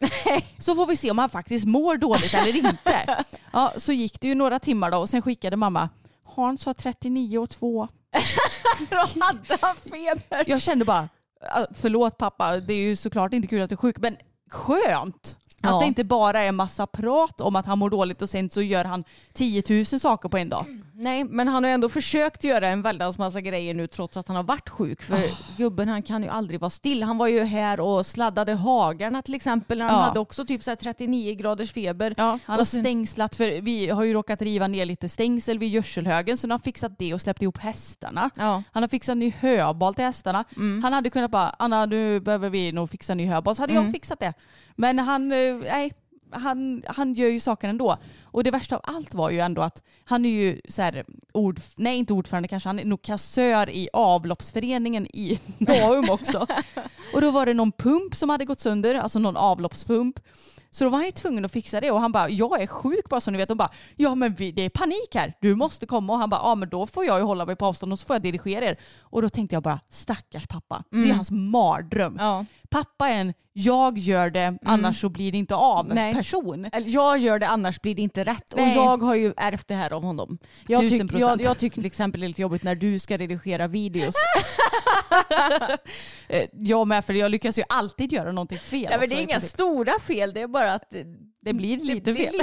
[0.59, 3.25] så får vi se om han faktiskt mår dåligt eller inte.
[3.53, 5.89] Ja, så gick det ju några timmar då och sen skickade mamma,
[6.25, 7.89] Hans har 39 och 2.
[8.91, 10.45] Då hade han feber.
[10.47, 11.09] Jag kände bara,
[11.41, 14.17] "Ah, förlåt pappa, det är ju såklart inte kul att du är sjuk, men
[14.51, 15.37] skönt.
[15.63, 15.81] Att Ja.
[15.81, 18.85] det inte bara är massa prat om att han mår dåligt och sen så gör
[18.85, 20.65] han 10 000 saker på en dag.
[21.03, 24.37] Nej, men han har ändå försökt göra en väldans massa grejer nu trots att han
[24.37, 25.03] har varit sjuk.
[25.03, 25.19] För
[25.57, 27.03] gubben han kan ju aldrig vara still.
[27.03, 29.97] Han var ju här och sladdade hagarna till exempel han Ja.
[29.97, 32.15] hade också typ så här 39 graders feber.
[32.17, 36.39] Ja, han har stängslat för vi har ju råkat riva ner lite stängsel vid gödselhögen
[36.39, 38.31] så nu har han fixat det och släppt ihop hästarna.
[38.37, 38.63] Ja.
[38.73, 40.45] Han har fixat ny höbal till hästarna.
[40.57, 40.83] Mm.
[40.83, 43.57] Han hade kunnat bara, Anna nu behöver vi nog fixa ny höbal.
[43.57, 43.85] Så hade Mm.
[43.85, 44.33] jag fixat det.
[44.77, 45.93] Men han, eh, nej,
[46.33, 47.97] han, han gör ju saker ändå.
[48.25, 51.61] Och det värsta av allt var ju ändå att han är ju så här, ord,
[51.77, 56.47] nej inte ordförande kanske, han är nog kassör i avloppsföreningen i Naum också.
[57.15, 60.21] och då var det någon pump som hade gått sönder, alltså någon avloppspump.
[60.73, 63.09] Så då var han ju tvungen att fixa det och han bara, jag är sjuk
[63.09, 63.49] bara så ni vet.
[63.49, 66.13] De bara, ja men vi, det är panik här, du måste komma.
[66.13, 68.07] Och han bara, ja men då får jag ju hålla mig på avstånd och så
[68.07, 68.77] får jag dirigera er.
[69.01, 71.17] Och då tänkte jag bara, stackars pappa, det är Mm.
[71.17, 72.17] hans mardröm.
[72.19, 72.45] Ja.
[72.71, 73.35] Pappa är en
[73.65, 76.15] jag gör det annars så blir det inte av Nej.
[76.15, 76.69] person.
[76.73, 78.53] Eller, Jag gör det annars blir det inte rätt.
[78.57, 78.71] Nej.
[78.79, 80.39] Och jag har ju ärvt det här av honom.
[80.67, 81.43] Jag, Tusen tyck, jag, procent.
[81.45, 84.15] jag tycker till exempel det är lite jobbigt när du ska redigera videos.
[86.29, 88.89] Eh, Jag med för jag lyckas ju alltid göra någonting fel.
[88.91, 90.93] Ja, men det är inga stora fel, det är bara att
[91.43, 92.35] det blir lite fel.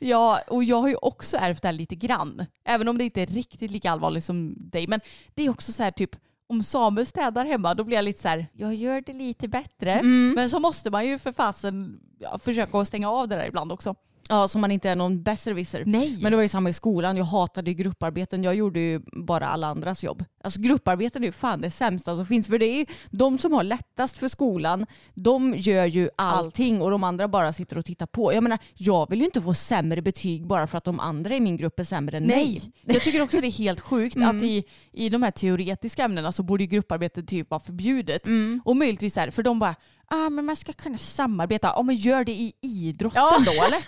[0.00, 2.46] ja, och jag har ju också ärvt det här lite grann.
[2.64, 4.86] Även om det inte är riktigt lika allvarligt som dig.
[4.86, 5.00] Men
[5.34, 6.10] det är också så här typ
[6.54, 9.92] om Samuel städar hemma då blir jag lite så här, jag gör det lite bättre.
[9.92, 10.32] Mm.
[10.36, 13.94] Men så måste man ju för fasen ja, försöka stänga av det där ibland också.
[14.28, 15.82] Ja, så man inte är någon besserwisser.
[15.86, 16.18] Nej.
[16.20, 17.16] Men det var ju samma i skolan.
[17.16, 18.44] Jag hatade ju grupparbeten.
[18.44, 20.24] Jag gjorde ju bara alla andras jobb.
[20.44, 22.46] Alltså grupparbeten är ju fan det sämsta som finns.
[22.46, 27.04] För det är de som har lättast för skolan, de gör ju allting och de
[27.04, 28.32] andra bara sitter och tittar på.
[28.34, 31.40] Jag menar, jag vill ju inte få sämre betyg bara för att de andra i
[31.40, 32.60] min grupp är sämre än mig.
[32.84, 36.32] Nej, jag tycker också det är helt sjukt att i, i de här teoretiska ämnena
[36.32, 38.28] så borde ju grupparbete typ vara förbjudet.
[38.64, 39.74] Och möjligtvis är för de bara,
[40.06, 41.72] ah, men man ska kunna samarbeta.
[41.76, 43.84] Ja men gör det i idrotten då eller?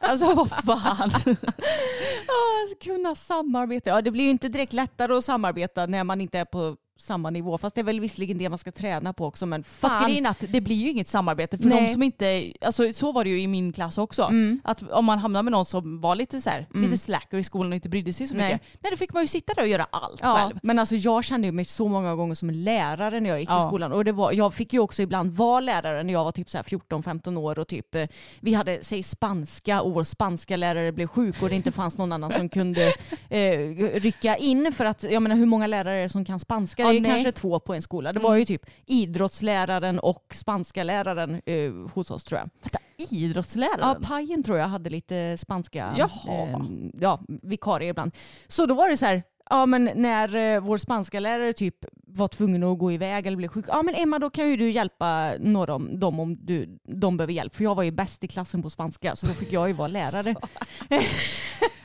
[0.00, 1.02] alltså vad fan.
[1.02, 1.34] Alltså,
[2.84, 3.90] kunna samarbeta.
[3.90, 7.30] Ja, det blir ju inte direkt lättare att samarbeta när man inte är på samma
[7.30, 7.58] nivå.
[7.58, 9.46] Fast det är väl visserligen det man ska träna på också.
[9.46, 10.04] Men Fast fan.
[10.08, 11.86] grejen är att det blir ju inget samarbete för Nej.
[11.86, 14.22] de som inte, alltså så var det ju i min klass också.
[14.22, 14.60] Mm.
[14.64, 17.72] Att om man hamnar med någon som var lite så här, lite slacker i skolan
[17.72, 18.60] och inte brydde sig så mycket.
[18.80, 20.58] Nej då fick man ju sitta där och göra allt Ja, själv.
[20.62, 23.64] men alltså jag kände mig så många gånger som lärare när jag gick Ja.
[23.64, 23.92] i skolan.
[23.92, 26.58] Och det var, jag fick ju också ibland vara lärare när jag var typ så
[26.58, 28.06] här 14-15 år och typ eh,
[28.40, 32.12] vi hade, säg spanska och vår spanska lärare blev sjuk och det inte fanns någon
[32.12, 32.92] annan som kunde
[33.30, 33.58] eh,
[34.00, 36.85] rycka in för att jag menar hur många lärare är det som kan spanska?
[36.86, 37.10] Ja, det är nej.
[37.10, 38.12] kanske två på en skola.
[38.12, 42.50] Det var ju typ idrottsläraren och spanska läraren eh, hos oss tror jag.
[42.62, 42.78] Vänta,
[43.14, 43.78] idrottsläraren?
[43.80, 46.08] Ja, Pajen tror jag hade lite spanska Jaha.
[46.28, 46.58] eh,
[47.00, 48.12] ja, vikarier ibland.
[48.48, 51.74] Så då var det så här, ja men när eh, vår spanska lärare typ
[52.06, 54.70] var tvungen att gå iväg eller blev sjuk, ja men Emma då kan ju du
[54.70, 57.54] hjälpa några om dem om du, de behöver hjälp.
[57.56, 59.88] För jag var ju bäst i klassen på spanska så då fick jag ju vara
[59.98, 60.34] lärare.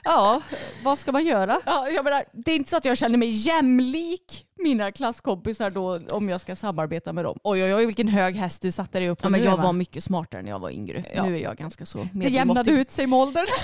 [0.03, 0.41] ja,
[0.83, 1.57] vad ska man göra?
[1.65, 5.99] Ja, jag menar, det är inte så att jag känner mig jämlik mina klasskompisar då
[6.11, 7.39] om jag ska samarbeta med dem.
[7.43, 9.53] Oj oj oj vilken hög häst du satte dig upp på Ja, men nu, jag
[9.53, 9.63] Emma.
[9.63, 11.05] var mycket smartare när jag var yngre.
[11.15, 11.25] Ja.
[11.25, 12.71] Nu är jag ganska så Det jämnade medelmåttig.
[12.73, 13.45] ut sig med åldern.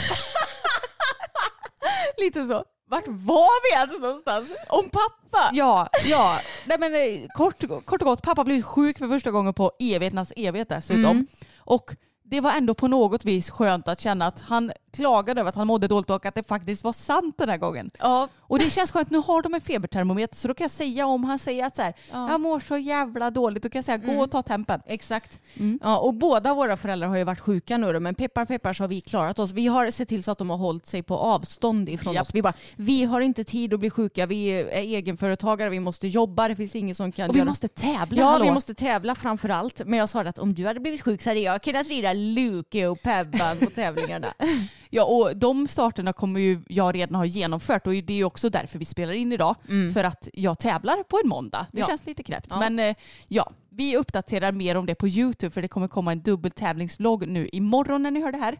[2.17, 2.63] Lite så.
[2.89, 4.52] Vart var vi ens någonstans?
[4.69, 5.50] Om pappa?
[5.54, 6.39] Ja, ja.
[6.65, 10.34] Nej, men, eh, kort, kort och gott, pappa blev sjuk för första gången på evigheternas
[10.36, 11.12] evighet dessutom.
[11.12, 11.28] Mm.
[11.58, 11.95] Och
[12.29, 15.67] det var ändå på något vis skönt att känna att han klagade över att han
[15.67, 17.91] mådde dåligt och att det faktiskt var sant den här gången.
[17.99, 18.27] Ja.
[18.39, 21.23] Och det känns skönt, nu har de en febertermometer så då kan jag säga om
[21.23, 22.29] han säger att så här, Ja.
[22.31, 24.81] jag mår så jävla dåligt, då kan jag säga gå och ta tempen.
[24.85, 25.39] Exakt.
[25.59, 25.79] Mm.
[25.83, 28.83] Ja, och båda våra föräldrar har ju varit sjuka nu då, men peppar peppar så
[28.83, 29.51] har vi klarat oss.
[29.51, 32.21] Vi har sett till så att de har hållit sig på avstånd ifrån Japp.
[32.21, 32.29] oss.
[32.35, 36.47] Vi bara, vi har inte tid att bli sjuka, vi är egenföretagare, vi måste jobba,
[36.47, 37.49] det finns ingen som kan Och vi göra...
[37.49, 38.45] måste tävla, Ja, hallå.
[38.45, 39.81] vi måste tävla framför allt.
[39.85, 42.88] Men jag sa att om du hade blivit sjuk så hade jag kunnat rida Luke
[42.88, 44.34] och Pebban på tävlingarna.
[44.89, 48.49] Ja och de starterna kommer ju jag redan ha genomfört och det är ju också
[48.49, 49.56] därför vi spelar in idag.
[49.93, 51.67] För att jag tävlar på en måndag.
[51.71, 51.82] Det Mm.
[51.82, 51.88] Ja.
[51.88, 52.47] känns lite knäppt.
[52.49, 52.60] Ja.
[52.60, 52.95] Men eh,
[53.27, 57.27] ja, vi uppdaterar mer om det på YouTube för det kommer komma en dubbel tävlingsvlogg
[57.27, 58.58] nu imorgon när ni hör det här.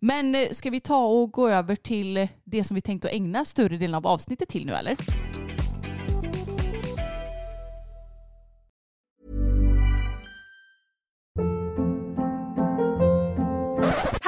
[0.00, 3.44] Men eh, ska vi ta och gå över till det som vi tänkt att ägna
[3.44, 4.96] större delen av avsnittet till nu eller?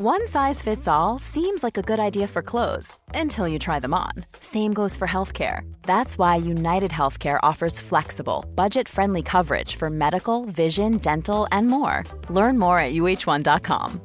[0.00, 3.94] One size fits all seems like a good idea for clothes until you try them
[3.94, 4.12] on.
[4.40, 5.62] Same goes for healthcare.
[5.82, 12.04] That's why United Healthcare offers flexible, budget friendly coverage for medical, vision, dental, and more.
[12.30, 14.00] Learn more at uh1.com.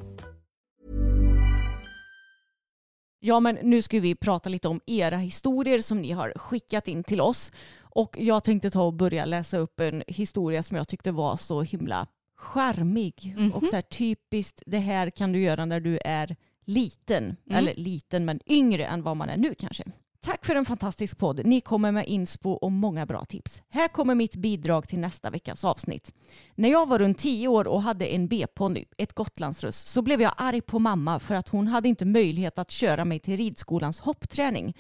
[3.20, 7.04] Ja, men nu ska vi prata lite om era historier som ni har skickat in
[7.04, 7.52] till oss.
[7.82, 11.62] Och jag tänkte ta och börja läsa upp en historia som jag tyckte var så
[11.62, 12.08] himla
[12.44, 13.36] charmig.
[13.54, 17.36] Och så här typiskt, det här kan du göra när du är liten.
[17.50, 19.84] Eller liten, men yngre än vad man är nu kanske.
[20.22, 21.46] Tack för en fantastisk podd.
[21.46, 23.62] Ni kommer med inspo och många bra tips.
[23.70, 26.14] Här kommer mitt bidrag till nästa veckas avsnitt.
[26.56, 30.34] När jag var runt 10 år och hade en B-ponny, ett gotlandsruss, så blev jag
[30.38, 34.74] arg på mamma för att hon hade inte möjlighet att köra mig till ridskolans hoppträning.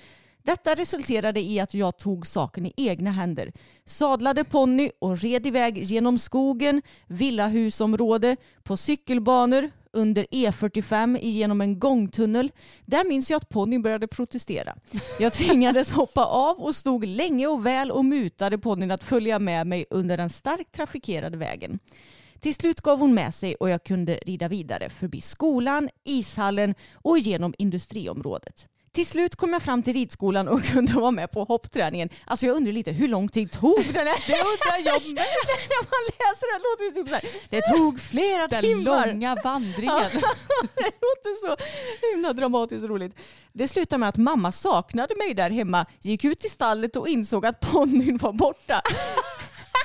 [0.45, 3.51] Detta resulterade i att jag tog saken i egna händer.
[3.86, 12.51] Sadlade ponny och red iväg genom skogen, villahusområde, på cykelbanor, under E45 genom en gångtunnel.
[12.86, 14.75] Där minns jag att ponnyn började protestera.
[15.19, 19.67] Jag tvingades hoppa av och stod länge och väl och mutade ponnyn att följa med
[19.67, 21.79] mig under den starkt trafikerade vägen.
[22.39, 27.19] Till slut gav hon med sig och jag kunde rida vidare förbi skolan, ishallen och
[27.19, 28.67] genom industriområdet.
[28.93, 32.10] Till slut kom jag fram till ridskolan och kunde vara med på hoppträningen.
[32.25, 34.27] Alltså jag undrar lite hur lång tid tog den här?
[34.27, 35.23] Det undrar jag med.
[35.69, 37.23] När man läser det låter det typ så här.
[37.49, 39.08] Det tog flera Den timmar.
[39.08, 40.10] långa vandringen.
[40.75, 41.56] det låter så
[42.12, 43.15] himla dramatiskt roligt.
[43.53, 47.45] Det slutade med att mamma saknade mig där hemma, gick ut i stallet och insåg
[47.45, 48.82] att ponnyn var borta.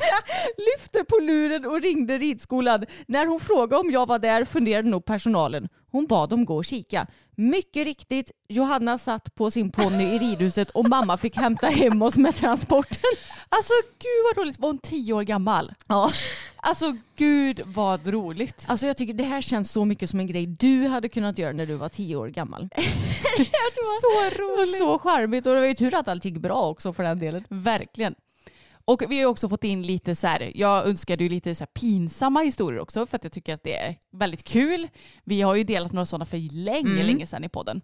[0.76, 2.84] Lyfte på luren och ringde ridskolan.
[3.06, 5.68] När hon frågade om jag var där funderade nog personalen.
[5.90, 7.06] Hon bad dem gå och kika.
[7.36, 12.16] Mycket riktigt, Johanna satt på sin ponny i ridhuset och mamma fick hämta hem oss
[12.16, 12.98] med transporten.
[13.50, 14.58] Alltså gud vad roligt.
[14.58, 15.74] Var hon tio år gammal?
[15.86, 16.10] Ja.
[16.56, 18.64] Alltså gud vad roligt.
[18.66, 21.52] Alltså jag tycker det här känns så mycket som en grej du hade kunnat göra
[21.52, 22.68] när du var tio år gammal.
[24.00, 27.02] Så var så charmigt och det var ju tur att allt gick bra också för
[27.02, 27.44] den delen.
[27.48, 28.14] Verkligen.
[28.88, 32.40] Och vi har också fått in lite så här, jag önskade ju lite så pinsamma
[32.40, 34.88] historier också för att jag tycker att det är väldigt kul.
[35.24, 37.06] Vi har ju delat några sådana för länge, Mm.
[37.06, 37.80] länge sedan i podden.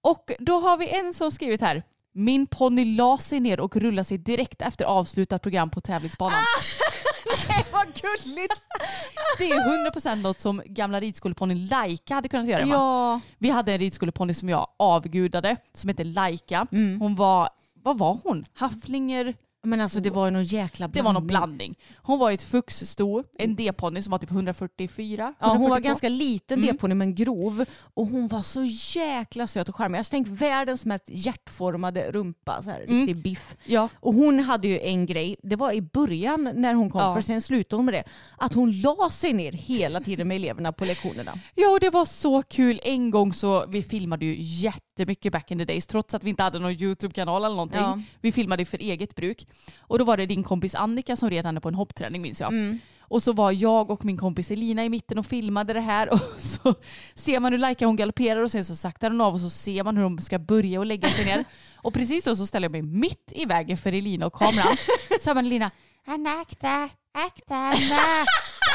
[0.00, 1.82] Och då har vi en som skrivit här,
[2.14, 6.38] min ponny la sig ner och rullade sig direkt efter avslutat program på tävlingsbanan.
[7.72, 8.54] Vad gulligt!
[9.38, 12.66] Det är 100% något som gamla ridskoleponnyn Laika hade kunnat göra.
[12.66, 13.20] Ja.
[13.38, 16.66] Vi hade en ridskoleponny som jag avgudade som hette Laika.
[16.72, 17.00] Mm.
[17.00, 18.44] Hon var, vad var hon?
[18.54, 19.34] Hafflinger?
[19.64, 21.04] Men alltså det var ju någon jäkla Det blandning.
[21.04, 21.78] var någon blandning.
[21.96, 25.34] Hon var ett fuxsto, en D-ponny som var typ 144.
[25.40, 25.88] Ja, hon var 142.
[25.88, 26.72] ganska liten Mm.
[26.74, 27.64] D-ponny men grov.
[27.94, 28.64] Och hon var så
[29.00, 29.98] jäkla söt och charmig.
[29.98, 32.62] Jag tänkt världens mest hjärtformade rumpa.
[32.62, 33.00] Så här, Mm.
[33.06, 33.56] Riktig biff.
[33.64, 33.88] Ja.
[33.94, 37.14] Och hon hade ju en grej, det var i början när hon kom, Ja.
[37.14, 38.04] för sen slutade hon med det.
[38.38, 41.32] Att hon la sig ner hela tiden med eleverna på lektionerna.
[41.54, 42.80] ja, och det var så kul.
[42.84, 46.42] En gång så, vi filmade ju jättemycket back in the days trots att vi inte
[46.42, 47.80] hade någon YouTube-kanal eller någonting.
[47.80, 48.00] Ja.
[48.20, 49.46] Vi filmade för eget bruk.
[49.78, 52.52] Och då var det din kompis Annika som red henne på en hoppträning minns jag.
[52.52, 52.78] Mm.
[53.00, 56.20] Och så var jag och min kompis Elina i mitten och filmade det här och
[56.38, 56.74] så
[57.14, 59.84] ser man hur Laika hon galopperar och sen så saktar hon av och så ser
[59.84, 61.44] man hur hon ska börja och lägga sig ner.
[61.76, 64.76] Och precis då så ställer jag mig mitt i vägen för Elina och kameran.
[65.20, 65.70] Så hör man Elina,
[66.06, 68.02] Anna akta, akta Anna,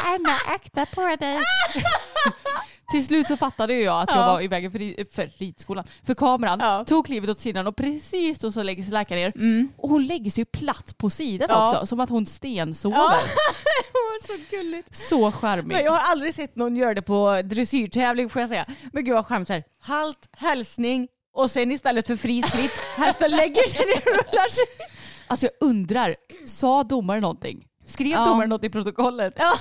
[0.05, 1.37] Anna akta på dig.
[2.91, 4.25] Till slut så fattade jag att jag Ja.
[4.25, 6.85] var i vägen för, för ridskolan, för kameran.
[6.85, 9.31] Tog klivet åt sidan och precis då så lägger sig Laika ner.
[9.35, 9.69] Mm.
[9.77, 12.97] Och hon lägger sig ju platt på sidan också, som att hon stensover.
[12.97, 13.19] Ja.
[14.27, 14.95] så gulligt.
[14.95, 15.67] Så charmig.
[15.75, 18.65] Men jag har aldrig sett någon göra det på dressyrtävling får jag säga.
[18.93, 19.67] Men gud vad charmigt.
[19.81, 24.63] Halt, hälsning och sen istället för fri skritt, hästen lägger sig ner och rullar sig.
[25.27, 27.65] Alltså jag undrar, sa domaren någonting?
[27.87, 28.25] Skrev Ja.
[28.25, 29.33] domaren något i protokollet?
[29.37, 29.43] Ja,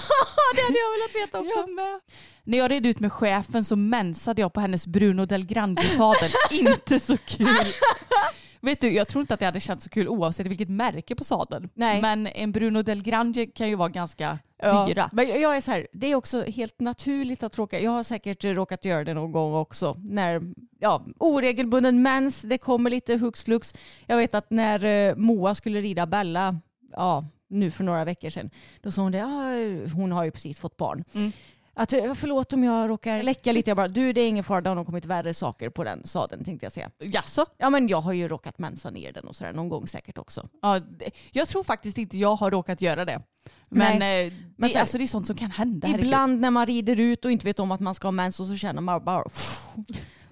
[0.56, 1.58] det hade jag velat veta också.
[1.58, 2.00] Jag med.
[2.44, 6.30] När jag red ut med chefen så mensade jag på hennes Bruno del Grande-sadel.
[6.50, 7.48] inte så kul.
[8.60, 11.24] Vet du, jag tror inte att det hade känts så kul oavsett vilket märke på
[11.24, 11.68] sadeln.
[11.74, 12.02] Nej.
[12.02, 15.10] Men en Bruno del Grande kan ju vara ganska Ja, dyra.
[15.12, 18.44] Men jag- är så här, det är också helt naturligt att råka, jag har säkert
[18.44, 20.40] råkat göra det någon gång också, när
[20.78, 23.74] ja, oregelbunden mens, det kommer lite hux flux.
[24.06, 26.56] Jag vet att när eh, Moa skulle rida Bella,
[26.92, 28.50] ja, nu för några veckor sedan,
[28.82, 29.50] då sa hon det, ja,
[29.94, 31.04] hon har ju precis fått barn.
[31.14, 31.32] Mm.
[31.78, 34.68] Att, förlåt om jag råkar läcka lite, jag bara, du det är ingen fara, det
[34.70, 36.90] har nog kommit värre saker på den sadeln tänkte jag säga.
[36.98, 37.46] Jaså?
[37.58, 40.48] Ja men jag har ju råkat mensa ner den och sådär någon gång säkert också.
[40.62, 43.22] Ja, det- jag tror faktiskt inte jag har råkat göra det.
[43.68, 44.26] Men, Nej.
[44.26, 45.86] eh, Men det, så här- alltså, det är sånt som kan hända.
[45.86, 46.04] herregud.
[46.04, 48.46] Ibland när man rider ut och inte vet om att man ska ha mens och
[48.46, 49.24] så känner man bara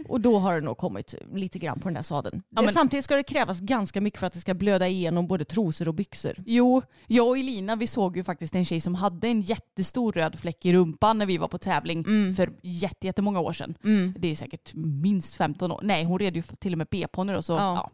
[0.09, 2.43] och då har det nog kommit lite grann på den där sadeln.
[2.51, 5.45] Ja, men- Samtidigt ska det krävas ganska mycket för att det ska blöda igenom både
[5.45, 6.35] trosor och byxor.
[6.47, 10.39] Jo, jag och Elina vi såg ju faktiskt en tjej som hade en jättestor röd
[10.39, 12.35] fläck i rumpan när vi var på tävling Mm.
[12.35, 13.75] för jätte- jättemånga år sedan.
[14.19, 15.81] Det är säkert minst 15 år.
[15.83, 17.59] Nej, hon red ju till och med B-ponny då, så Ja.
[17.59, 17.91] ja.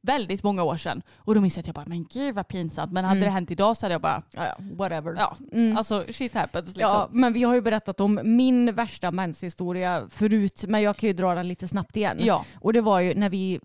[0.00, 1.02] Väldigt många år sedan.
[1.16, 2.92] Och då minns jag att jag bara, men gud vad pinsamt.
[2.92, 3.26] Men hade Mm.
[3.26, 5.14] det hänt idag så hade jag bara, Ja, whatever.
[5.18, 5.76] ja, Mm.
[5.76, 6.80] alltså shit happens liksom.
[6.80, 11.12] Ja, men vi har ju berättat om min värsta menshistoria förut, men jag kan ju
[11.12, 12.16] dra den lite snabbt igen.
[12.20, 12.44] Ja.
[12.60, 13.60] Och det var ju när vi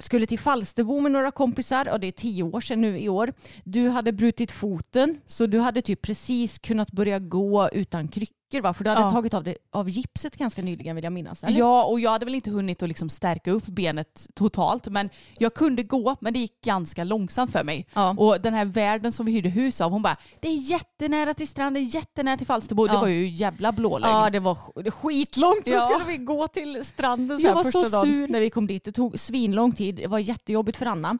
[0.00, 3.32] skulle till Falsterbo med några kompisar och det är tio år sedan nu i år.
[3.64, 8.34] Du hade brutit foten så du hade typ precis kunnat börja gå utan kryckor.
[8.54, 8.74] Veckor va?
[8.74, 9.10] För du hade Ja.
[9.10, 11.44] tagit av, det, av gipset ganska nyligen vill jag minnas.
[11.44, 11.58] Eller?
[11.58, 14.88] Ja, och jag hade väl inte hunnit att liksom stärka upp benet totalt.
[14.88, 17.86] Men jag kunde gå, men det gick ganska långsamt för mig.
[17.94, 18.14] Ja.
[18.18, 21.48] Och den här värden som vi hyrde hus av, hon bara det är jättenära till
[21.48, 22.86] stranden, jättenära till Falsterbo.
[22.86, 23.00] Det Ja.
[23.00, 24.12] var ju jävla blålögn.
[24.12, 27.64] Ja det var sk- det skitlångt så skulle vi gå till stranden så Jag var
[27.64, 28.28] första så dagen sur.
[28.28, 28.84] när vi kom dit.
[28.84, 31.18] Det tog svinlång tid, det var jättejobbigt för Anna.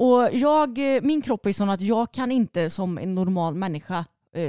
[0.00, 4.04] Och jag, eh, min kropp är sån att jag kan inte som en normal människa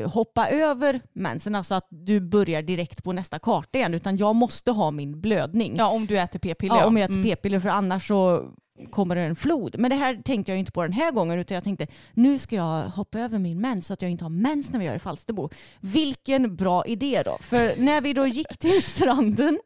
[0.05, 4.71] hoppa över mensen, alltså att du börjar direkt på nästa karta igen, utan jag måste
[4.71, 5.75] ha min blödning.
[5.77, 6.75] Ja, om du äter p-piller.
[6.75, 7.29] Ja, om jag äter Mm.
[7.29, 8.49] p-piller för annars så
[8.91, 9.75] kommer det en flod.
[9.79, 12.55] Men det här tänkte jag inte på den här gången utan jag tänkte nu ska
[12.55, 14.99] jag hoppa över min mens så att jag inte har mens när vi gör i
[14.99, 15.49] Falsterbo.
[15.79, 17.37] Vilken bra idé då.
[17.41, 19.59] För när vi då gick till stranden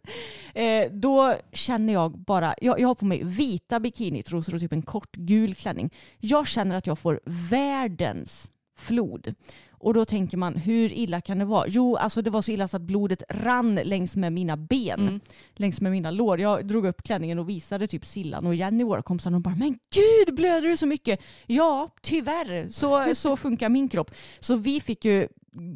[0.54, 4.82] eh, då känner jag bara, jag, jag har på mig vita bikinitrosor och typ en
[4.82, 5.94] kort gul klänning.
[6.20, 9.34] Jag känner att jag får världens flod.
[9.84, 11.66] Och då tänker man, hur illa kan det vara?
[11.68, 15.20] Jo, alltså det var så illa så att blodet rann längs med mina ben, Mm.
[15.56, 16.40] längs med mina lår.
[16.40, 19.56] Jag drog upp klänningen och visade typ Sillan och Jenny, våra kompisar, och de bara,
[19.56, 21.20] men gud blöder du så mycket?
[21.46, 24.12] Ja, tyvärr, så, så funkar min kropp.
[24.40, 25.28] Så vi fick ju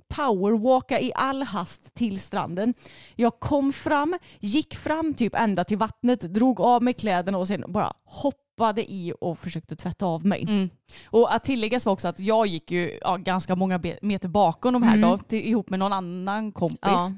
[0.08, 2.74] powerwalka i all hast till stranden.
[3.16, 7.64] Jag kom fram, gick fram typ ända till vattnet, drog av mig kläderna och sen
[7.68, 8.47] bara hoppade
[8.88, 10.42] i och försökte tvätta av mig.
[10.44, 10.70] Mm.
[11.06, 14.84] Och att tilläggas var också att jag gick ju ja, ganska många meter bakom de
[14.84, 15.10] här Mm.
[15.10, 16.80] då, till, ihop med någon annan kompis.
[16.82, 17.12] Ja.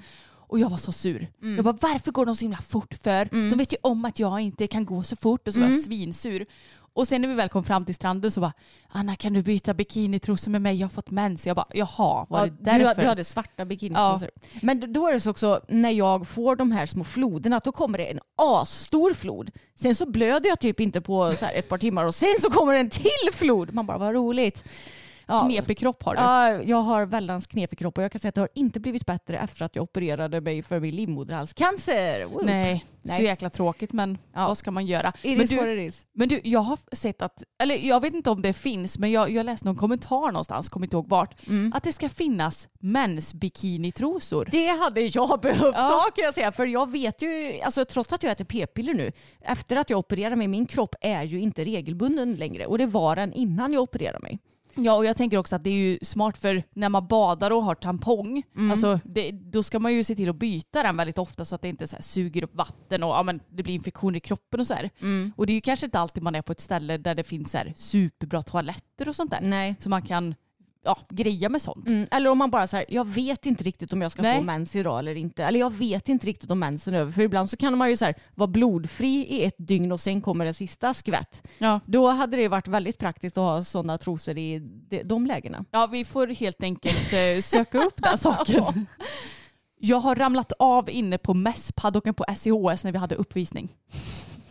[0.52, 1.28] Och jag var så sur.
[1.42, 1.56] Mm.
[1.56, 3.30] Jag bara varför går de så himla fort för?
[3.34, 3.50] Mm.
[3.50, 5.78] De vet ju om att jag inte kan gå så fort och så var Mm.
[5.78, 6.46] jag svinsur.
[6.94, 8.54] Och sen när vi väl kom fram till stranden så bara
[8.90, 10.76] Anna kan du byta bikinitrosor med mig?
[10.76, 11.48] Jag har fått mens.
[11.48, 13.02] Jag bara jaha, var Ja, det du, därför?
[13.02, 14.30] du hade svarta bikinitrosor.
[14.62, 17.98] Men då är det så också när jag får de här små floderna då kommer
[17.98, 19.52] det en asstor flod.
[19.76, 22.50] Sen så blöder jag typ inte på så här ett par timmar och sen så
[22.50, 23.74] kommer det en till flod.
[23.74, 24.64] Man bara vad roligt.
[25.30, 25.39] Ja.
[25.45, 26.21] Knepig kropp har du.
[26.21, 29.05] Ja, jag har väldans knepig kropp och jag kan säga att det har inte blivit
[29.05, 32.25] bättre efter att jag opererade mig för min livmoderhalscancer.
[32.25, 32.41] Whoop.
[32.45, 33.17] Nej, Nej.
[33.17, 34.47] så jäkla tråkigt men Ja.
[34.47, 35.13] vad ska man göra?
[35.23, 38.53] It men du, men du, jag har sett att, eller jag vet inte om det
[38.53, 41.71] finns, men jag, jag läste någon kommentar någonstans, kommer inte ihåg vart, Mm.
[41.75, 44.47] att det ska finnas mensbikinitrosor.
[44.51, 45.82] Det hade jag behövt Ja.
[45.82, 46.51] ha kan jag säga.
[46.51, 49.11] För jag vet ju, alltså trots att jag äter p-piller nu,
[49.41, 52.65] efter att jag opererade mig, min kropp är ju inte regelbunden längre.
[52.65, 54.39] Och det var den innan jag opererade mig.
[54.84, 57.63] Ja och jag tänker också att det är ju smart för när man badar och
[57.63, 58.71] har tampong, Mm.
[58.71, 61.61] alltså det, då ska man ju se till att byta den väldigt ofta så att
[61.61, 64.67] det inte så suger upp vatten och ja, men det blir infektioner i kroppen och
[64.67, 64.89] så här.
[65.36, 67.51] Och det är ju kanske inte alltid man är på ett ställe där det finns
[67.51, 69.41] så superbra toaletter och sånt där.
[69.41, 69.75] Nej.
[69.80, 70.36] Så man kan
[70.84, 71.88] ja, greja med sånt.
[71.88, 74.38] Mm, eller om man bara säger jag vet inte riktigt om jag ska Nej.
[74.38, 75.43] få mens idag eller inte.
[75.43, 77.11] Eller jag vet inte riktigt om mensen är över.
[77.11, 80.21] För ibland så kan man ju så här, vara blodfri i ett dygn och sen
[80.21, 81.47] kommer en sista skvätt.
[81.57, 81.80] Ja.
[81.86, 85.65] Då hade det varit väldigt praktiskt att ha sådana trosor i de, de lägena.
[85.71, 88.86] Ja, vi får helt enkelt eh, söka upp den saken.
[89.82, 93.75] Jag har ramlat av inne på mässpaddocken på SIHS när vi hade uppvisning.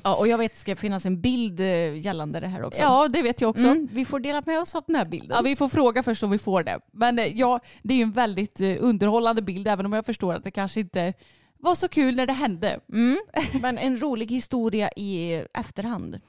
[0.03, 2.82] Ja, och jag vet det ska finnas en bild eh, gällande det här också.
[2.82, 3.66] Ja, det vet jag också.
[3.66, 5.30] Mm, vi får dela med oss av den här bilden.
[5.36, 6.80] Ja, vi får fråga först om vi får det.
[6.92, 10.34] Men eh, ja, det är ju en väldigt eh, underhållande bild även om jag förstår
[10.34, 11.14] att det kanske inte
[11.59, 12.80] var så kul när det hände.
[12.92, 13.18] Mm,
[13.61, 16.20] men en rolig historia i efterhand.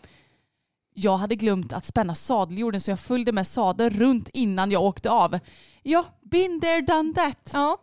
[0.94, 5.10] Jag hade glömt att spänna sadeljorden så jag följde med sadeln runt innan jag åkte
[5.12, 5.40] av.
[5.84, 7.50] Ja, been there, done that.
[7.54, 7.78] Ja,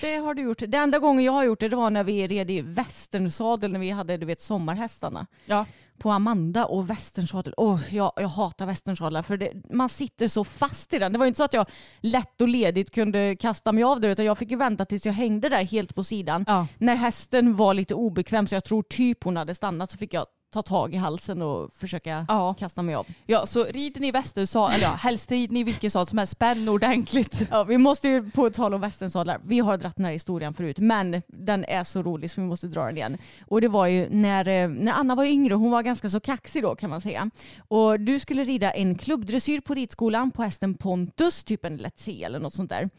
[0.00, 0.62] det har du gjort.
[0.68, 3.80] Det enda gången jag har gjort det, det var när vi red i västernsadel när
[3.80, 5.26] vi hade du vet, sommarhästarna.
[5.46, 5.66] Ja.
[5.98, 7.54] På Amanda och västernsadel.
[7.56, 11.12] Oh, jag, jag hatar västernsadlar för det, man sitter så fast i den.
[11.12, 11.66] Det var inte så att jag
[12.00, 15.12] lätt och ledigt kunde kasta mig av där utan jag fick ju vänta tills jag
[15.12, 16.44] hängde där helt på sidan.
[16.48, 16.66] Ja.
[16.78, 20.26] När hästen var lite obekväm så jag tror typ hon hade stannat så fick jag
[20.52, 22.54] ta tag i halsen och försöka Ja.
[22.58, 23.06] kasta mig av.
[23.26, 26.18] ja, så rider ni i västersadel, eller ja, helst rider ni i vilken sadel som
[26.18, 27.48] helst, spänn ordentligt.
[27.50, 30.78] Ja, vi måste ju på tal om västernsadlar, vi har dratt den här historien förut
[30.78, 33.18] men den är så rolig så vi måste dra den igen.
[33.48, 36.62] Och det var ju när, eh, när Anna var yngre, hon var ganska så kaxig
[36.62, 37.30] då kan man säga.
[37.68, 42.24] Och du skulle rida en klubbdressyr på ridskolan på hästen Pontus, typ en Let's See
[42.24, 42.90] eller något sånt där.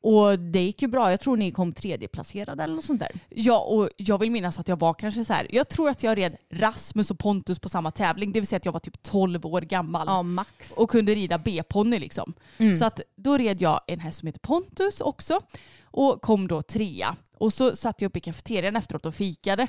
[0.00, 3.10] Och det gick ju bra, jag tror ni kom tredjeplacerade eller något sånt där.
[3.28, 5.46] Ja, och jag vill minnas att jag var kanske så här.
[5.50, 8.64] jag tror att jag red Rasmus och Pontus på samma tävling, det vill säga att
[8.64, 10.06] jag var typ 12 år gammal.
[10.06, 10.72] Ja, max.
[10.72, 12.34] och kunde rida B-ponny liksom.
[12.78, 15.40] Så att då red jag en häst som heter Pontus också
[15.82, 17.16] och kom då trea.
[17.38, 19.66] Och så satt jag uppe i kafeterian efteråt och fikade.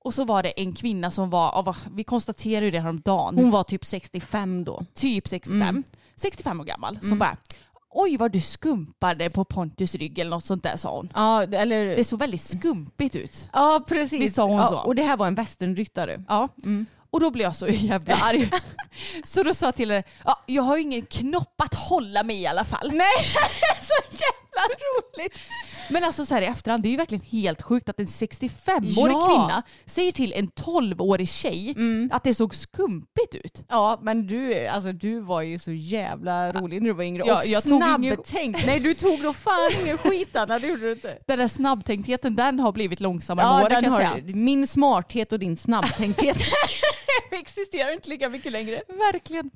[0.00, 3.64] Och så var det en kvinna som var, vi konstaterade ju det häromdagen, Hon var
[3.64, 4.84] typ 65 då.
[4.94, 5.84] typ 65, Mm.
[6.16, 7.36] 65 år gammal, som bara
[7.90, 11.12] Oj vad du skumpade på Pontus rygg eller något sånt där sa hon.
[11.14, 11.96] Ja, eller...
[11.96, 13.48] Det såg väldigt skumpigt ut.
[13.52, 14.20] Ja, precis.
[14.20, 14.78] Visst sa hon ja, så?
[14.78, 16.22] Och det här var en västernryttare.
[16.28, 16.48] Ja.
[17.10, 18.50] Och då blev jag så jävla arg.
[19.24, 22.40] så då sa jag till henne, ja, jag har ju ingen knopp att hålla mig
[22.40, 22.90] i alla fall.
[22.92, 23.16] Nej,
[23.80, 25.38] så jävla roligt.
[25.90, 29.12] Men alltså så här i efterhand, det är ju verkligen helt sjukt att en 65-årig
[29.16, 29.26] Ja.
[29.28, 32.10] kvinna säger till en 12-årig tjej Mm.
[32.12, 33.64] att det såg skumpigt ut.
[33.68, 37.22] Ja men du, alltså, du var ju så jävla rolig när du var yngre.
[37.26, 38.66] Ja, och jag tog ingen- snabbtänkt.
[38.66, 41.18] Nej du tog nog fan ingen skit Anna, det gjorde du inte.
[41.26, 44.36] Den där snabbtänktheten den har blivit långsammare med Ja, åren den kan jag har, säga.
[44.36, 46.36] min smarthet och din snabbtänkthet
[47.30, 48.82] existerar inte lika mycket längre.
[49.12, 49.50] Verkligen.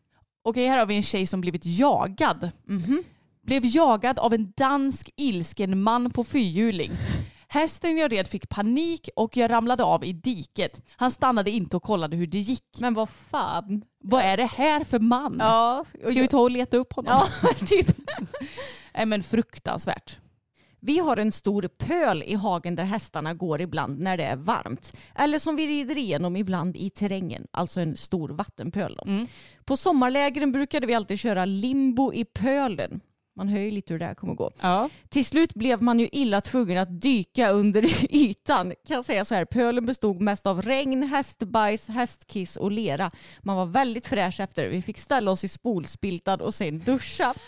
[0.44, 2.50] Okej, här har vi en tjej som blivit jagad.
[2.66, 3.02] Mhm.
[3.46, 6.92] Blev jagad av en dansk ilsken man på fyrhjuling.
[7.48, 10.82] Hästen jag red fick panik och jag ramlade av i diket.
[10.96, 12.78] Han stannade inte och kollade hur det gick.
[12.78, 13.82] Men vad fan.
[14.04, 15.36] Vad är det här för man?
[15.38, 17.20] Ja, Ska vi ta och leta upp honom?
[17.42, 17.96] Ja, typ.
[18.94, 20.18] Nej men fruktansvärt.
[20.80, 24.92] Vi har en stor pöl i hagen där hästarna går ibland när det är varmt.
[25.14, 28.98] Eller som vi rider igenom ibland i terrängen, alltså en stor vattenpöl.
[29.06, 29.26] Mm.
[29.64, 33.00] På sommarlägren brukade vi alltid köra limbo i pölen.
[33.36, 34.50] Man hör ju lite hur det här kommer gå.
[34.60, 34.88] Ja.
[35.08, 38.72] Till slut blev man ju illa tvungen att dyka under ytan.
[38.86, 43.10] Kan jag säga så här, pölen bestod mest av regn, hästbajs, hästkiss och lera.
[43.42, 44.68] Man var väldigt fräsch efter.
[44.68, 47.34] Vi fick ställa oss i spolspiltad och sen duscha.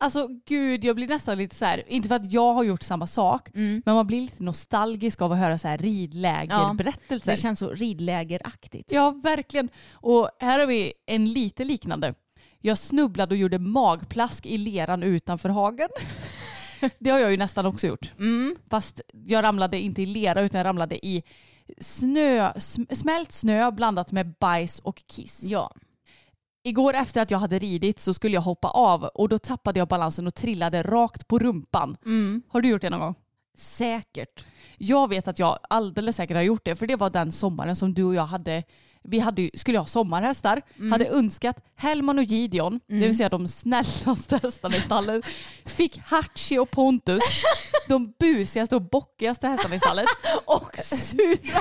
[0.00, 3.06] Alltså gud, jag blir nästan lite så här, inte för att jag har gjort samma
[3.06, 7.30] sak, men man blir lite nostalgisk av att höra så här ridlägerberättelser.
[7.32, 8.92] Det känns så ridlägeraktigt.
[8.92, 9.68] Ja, verkligen.
[9.92, 12.14] Och här har vi en lite liknande.
[12.60, 15.88] Jag snubblade och gjorde magplask i leran utanför hagen.
[16.98, 18.12] Det har jag ju nästan också gjort.
[18.18, 18.56] Mm.
[18.70, 21.22] Fast jag ramlade inte i lera utan jag ramlade i
[21.80, 25.42] snö, sm- smält snö blandat med bajs och kiss.
[25.42, 25.74] Ja.
[26.62, 29.88] Igår efter att jag hade ridit så skulle jag hoppa av och då tappade jag
[29.88, 31.96] balansen och trillade rakt på rumpan.
[32.04, 32.42] Mm.
[32.48, 33.14] Har du gjort det någon gång?
[33.58, 34.46] Säkert.
[34.78, 37.94] Jag vet att jag alldeles säkert har gjort det för det var den sommaren som
[37.94, 38.62] du och jag hade
[39.08, 44.40] vi hade, skulle ha sommarhästar, hade önskat Hellman och Gideon, det vill säga de snällaste
[44.42, 45.24] hästarna i stallet,
[45.64, 47.22] fick Hachi och Pontus,
[47.88, 50.06] de busigaste och bockigaste hästarna i stallet.
[50.44, 51.60] Och sura.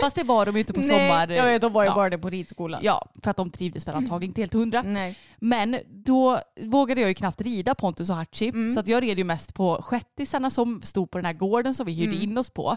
[0.00, 1.26] Fast det var de ju inte på sommar.
[1.26, 1.94] Nej, jag vet, de var ju ja.
[1.94, 2.80] bara det på ridskolan.
[2.82, 4.82] Ja, för att de trivdes väl antagligen inte helt hundra.
[4.82, 5.18] Nej.
[5.38, 8.52] Men då vågade jag ju knappt rida Pontus och Hachi.
[8.74, 11.86] Så att jag red ju mest på shettisarna som stod på den här gården som
[11.86, 12.76] vi hyrde in oss på.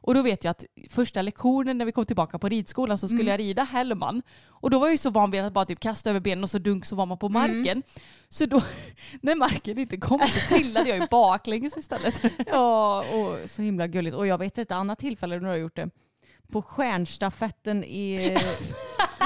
[0.00, 3.30] Och då vet jag att första lektionen när vi kom tillbaka på ridskolan så skulle
[3.30, 4.22] jag rida Hellman.
[4.48, 6.50] Och då var jag ju så van vid att bara typ kasta över benen och
[6.50, 7.82] så dunk så var man på marken.
[8.28, 8.62] Så då,
[9.20, 12.22] när marken inte kom så trillade jag ju baklänges istället.
[12.46, 14.16] Ja, och så himla gulligt.
[14.16, 15.90] Och jag vet ett annat tillfälle när du har gjort det.
[16.52, 18.36] På stjärnstafetten i,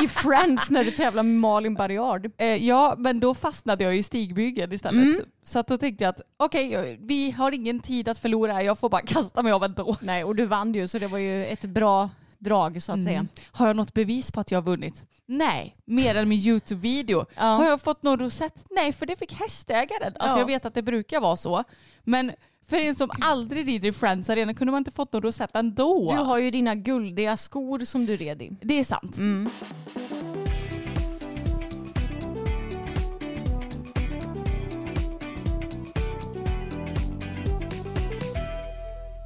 [0.04, 2.30] i Friends när du tävlar med Malin Barriard.
[2.38, 5.04] Eh, ja, men då fastnade jag i stigbygeln istället.
[5.04, 5.20] Mm.
[5.42, 8.78] Så att då tänkte jag att okej, vi har ingen tid att förlora här, jag
[8.78, 9.96] får bara kasta mig av ändå.
[10.00, 12.10] Nej, och du vann ju så det var ju ett bra
[12.45, 13.18] drag så att säga.
[13.18, 13.28] Mm.
[13.53, 15.05] Har jag något bevis på att jag har vunnit?
[15.26, 17.24] Nej, mer än min YouTube-video.
[17.34, 17.43] Ja.
[17.43, 18.55] Har jag fått någon rosett?
[18.70, 20.12] Nej, för det fick hästägaren.
[20.18, 20.38] Alltså Ja.
[20.38, 21.64] jag vet att det brukar vara så.
[22.05, 22.32] Men
[22.68, 26.12] för en som aldrig rider i Friends Arena kunde man inte fått någon rosett ändå.
[26.16, 28.57] Du har ju dina guldiga skor som du red i.
[28.62, 29.16] Det är sant.
[29.16, 29.51] Mm.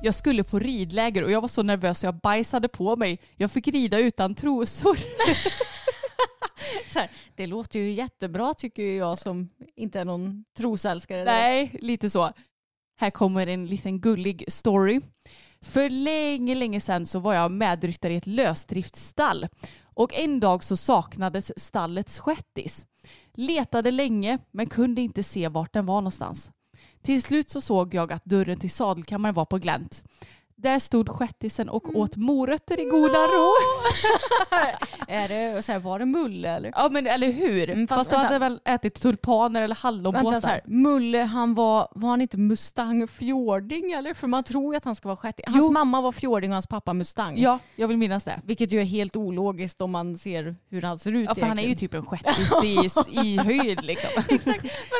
[0.07, 3.19] Jag skulle på ridläger och jag var så nervös så jag bajsade på mig.
[3.37, 4.99] Jag fick rida utan trosor.
[6.95, 11.25] Här, det låter ju jättebra tycker jag som inte är någon trosälskare.
[11.25, 12.33] Nej, lite så.
[13.01, 15.01] Här kommer en liten gullig story.
[15.61, 19.47] För länge, länge sedan så var jag medryttare i ett lösdriftsstall.
[19.83, 22.87] Och en dag så saknades stallets shettis.
[23.35, 26.51] Letade länge men kunde inte se vart den var någonstans.
[27.07, 30.05] Till slut så såg jag att dörren till sadelkammaren var på glänt.
[30.59, 33.53] Där stod shettisen och åt morötter i goda ro.
[35.09, 36.73] Är det, så här, var det Mulle eller?
[36.77, 37.71] Ja men eller hur?
[37.71, 40.31] Mm, fast fast då hade väl ätit tulpaner eller hallonbåtar.
[40.31, 44.15] Vänta så här, Mulle han var, var han inte Mustang Fjording eller?
[44.15, 45.43] För man tror ju att han ska vara sjätte.
[45.47, 45.71] Hans Jo.
[45.73, 47.35] mamma var Fjording och hans pappa Mustang.
[47.39, 48.41] Ja, jag vill minnas det.
[48.45, 51.59] Vilket ju är helt ologiskt om man ser hur han ser ut Ja, för han
[51.59, 54.11] är ju typ en shettis i, i höjd liksom.
[54.29, 54.37] Men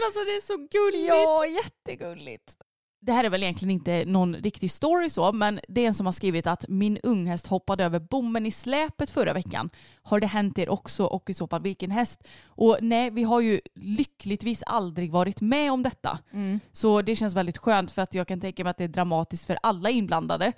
[0.07, 1.09] alltså det är så gulligt.
[1.09, 2.66] Ja, jättegulligt.
[3.01, 6.07] Det här är väl egentligen inte någon riktig story så, men det är en som
[6.07, 9.71] har skrivit att min unghäst hoppade över bommen i släpet förra veckan.
[10.03, 12.29] Har det hänt er också och i så fall vilken häst?
[12.47, 16.19] Och nej, vi har ju lyckligtvis aldrig varit med om detta.
[16.33, 16.61] Mm.
[16.73, 19.47] Så det känns väldigt skönt för att jag kan tänka mig att det är dramatiskt
[19.47, 20.53] för alla inblandade.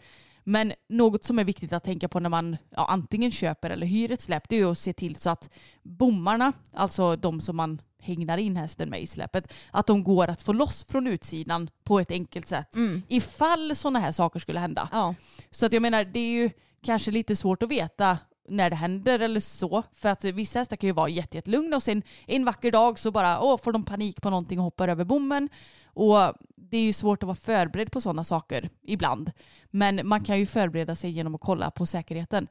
[0.48, 4.12] Men något som är viktigt att tänka på när man ja, antingen köper eller hyr
[4.12, 5.50] ett släp det är att se till så att
[5.82, 10.42] bommarna, alltså de som man hängnar in hästen med i släpet, att de går att
[10.42, 12.74] få loss från utsidan på ett enkelt sätt.
[12.74, 13.02] Mm.
[13.08, 14.88] Ifall sådana här saker skulle hända.
[14.92, 15.14] Ja.
[15.50, 16.50] Så att jag menar, det är ju
[16.82, 18.18] kanske lite svårt att veta
[18.48, 19.82] när det händer eller så.
[19.94, 23.10] För att vissa hästar kan ju vara jätte, jättelugna och sen en vacker dag så
[23.10, 25.48] bara åh, får de panik på någonting och hoppar över bommen.
[25.84, 26.18] Och
[26.56, 29.30] det är ju svårt att vara förberedd på sådana saker ibland.
[29.70, 32.48] Men man kan ju förbereda sig genom att kolla på säkerheten.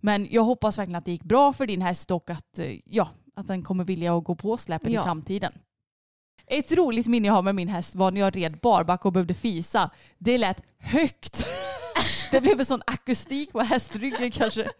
[0.00, 3.08] Men jag hoppas verkligen att det gick bra för din häst och att, eh, ja,
[3.36, 5.00] att den kommer vilja att gå på släpet Ja.
[5.00, 5.52] i framtiden.
[6.46, 9.34] Ett roligt minne jag har med min häst var när jag red barback och behövde
[9.34, 9.90] fisa.
[10.18, 11.46] Det lät högt.
[12.30, 14.70] Det blev en sån akustik på hästryggen kanske.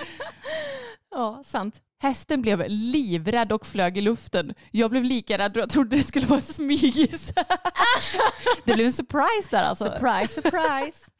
[1.14, 1.82] Ja, sant.
[2.02, 4.54] Hästen blev livrädd och flög i luften.
[4.70, 7.32] Jag blev lika rädd och jag trodde det skulle vara smygis.
[8.64, 9.84] Det blev en surprise där alltså.
[9.84, 11.10] Surprise, surprise.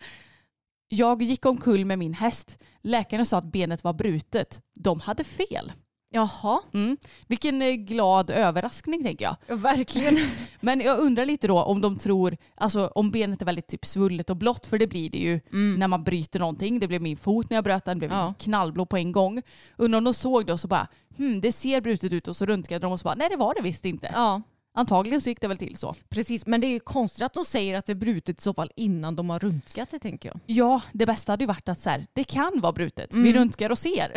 [0.89, 2.59] Jag gick omkull med min häst.
[2.83, 4.61] Läkaren sa att benet var brutet.
[4.75, 5.73] De hade fel.
[6.15, 6.97] Jaha, Mm.
[7.27, 9.57] Vilken eh, glad överraskning tänker jag.
[9.57, 10.19] verkligen.
[10.61, 14.31] Men jag undrar lite då om de tror, alltså om benet är väldigt typ svullet
[14.31, 15.41] och blått, för det blir det ju
[15.79, 16.81] när man bryter någonting.
[16.81, 18.35] Det blev min fot när jag bröt den, blev Ja.
[18.39, 19.43] knallblå på en gång.
[19.77, 20.87] Undrar om de såg det och så bara,
[21.17, 23.55] hmm, det ser brutet ut och så röntgade de och så bara, nej det var
[23.55, 24.11] det visst inte.
[24.15, 24.43] Ja,
[24.75, 25.95] Antagligen så gick det väl till så.
[26.09, 26.47] precis.
[26.47, 28.70] Men det är ju konstigt att de säger att det är brutet i så fall
[28.77, 30.41] innan de har röntgat det tänker jag.
[30.47, 33.14] Ja, det bästa hade ju varit att så här, det kan vara brutet.
[33.14, 34.12] Vi röntgar och ser.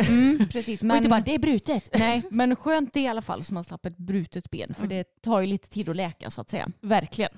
[0.52, 1.90] Precis, Och inte bara, det är brutet.
[1.98, 4.74] Nej, men skönt det i alla fall som man slapp ett brutet ben.
[4.78, 6.68] För det tar ju lite tid att läka så att säga.
[6.80, 7.30] Verkligen.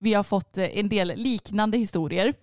[0.00, 2.34] Vi har fått eh, en del liknande historier.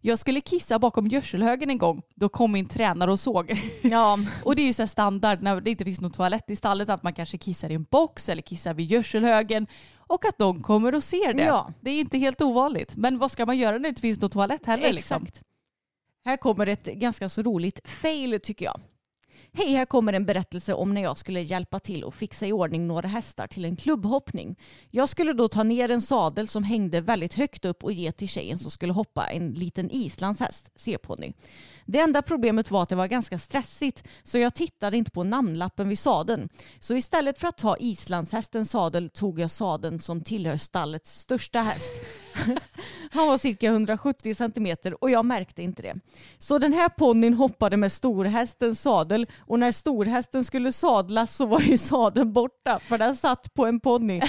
[0.00, 2.02] Jag skulle kissa bakom gödselhögen en gång.
[2.14, 3.52] Då kom min tränare och såg.
[3.82, 6.90] Ja, Och det är ju så standard när det inte finns någon toalett i stallet
[6.90, 9.66] att man kanske kissar i en box eller kissar vid gödselhögen.
[9.96, 11.42] Och att de kommer och ser det.
[11.42, 11.72] Ja.
[11.80, 12.96] Det är inte helt ovanligt.
[12.96, 14.92] Men vad ska man göra när det inte finns någon toalett heller?
[14.92, 15.22] Liksom?
[15.22, 15.42] exakt.
[16.24, 18.80] Här kommer ett ganska så roligt fail tycker jag.
[19.52, 22.86] Hej, här kommer en berättelse om när jag skulle hjälpa till och fixa i ordning
[22.86, 24.58] några hästar till en klubbhoppning.
[24.90, 28.28] Jag skulle då ta ner en sadel som hängde väldigt högt upp och ge till
[28.28, 31.32] tjejen som skulle hoppa en liten islandshäst, C-ponny.
[31.86, 35.88] Det enda problemet var att det var ganska stressigt så jag tittade inte på namnlappen
[35.88, 36.48] vid sadeln.
[36.78, 41.90] Så istället för att ta islandshästens sadel tog jag sadeln som tillhör stallets största häst.
[43.10, 45.94] Han var cirka 170 centimeter och jag märkte inte det.
[46.38, 51.60] Så den här ponnyn hoppade med storhästens sadel och när storhästen skulle sadlas så var
[51.60, 54.20] ju sadeln borta för den satt på en ponny.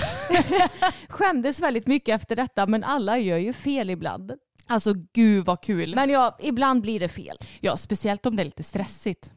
[1.10, 4.34] Skämdes väldigt mycket efter detta men alla gör ju fel ibland.
[4.68, 5.96] Alltså gud vad kul.
[5.96, 7.38] Men ja, ibland blir det fel.
[7.60, 9.34] ja, speciellt om det är lite stressigt.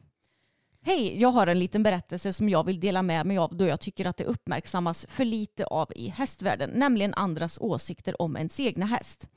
[0.85, 3.79] Hej, jag har en liten berättelse som jag vill dela med mig av då jag
[3.79, 8.85] tycker att det uppmärksammas för lite av i hästvärlden, nämligen andras åsikter om ens egna
[8.85, 9.27] häst.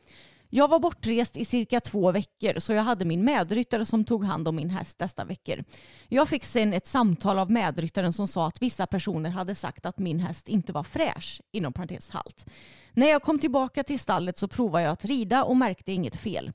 [0.50, 4.48] Jag var bortrest i cirka två veckor så jag hade min medryttare som tog hand
[4.48, 5.64] om min häst dessa veckor.
[6.08, 9.98] Jag fick sen ett samtal av medryttaren som sa att vissa personer hade sagt att
[9.98, 12.46] min häst inte var fräsch, inom parentes halt.
[12.92, 16.52] När jag kom tillbaka till stallet så provade jag att rida och märkte inget fel.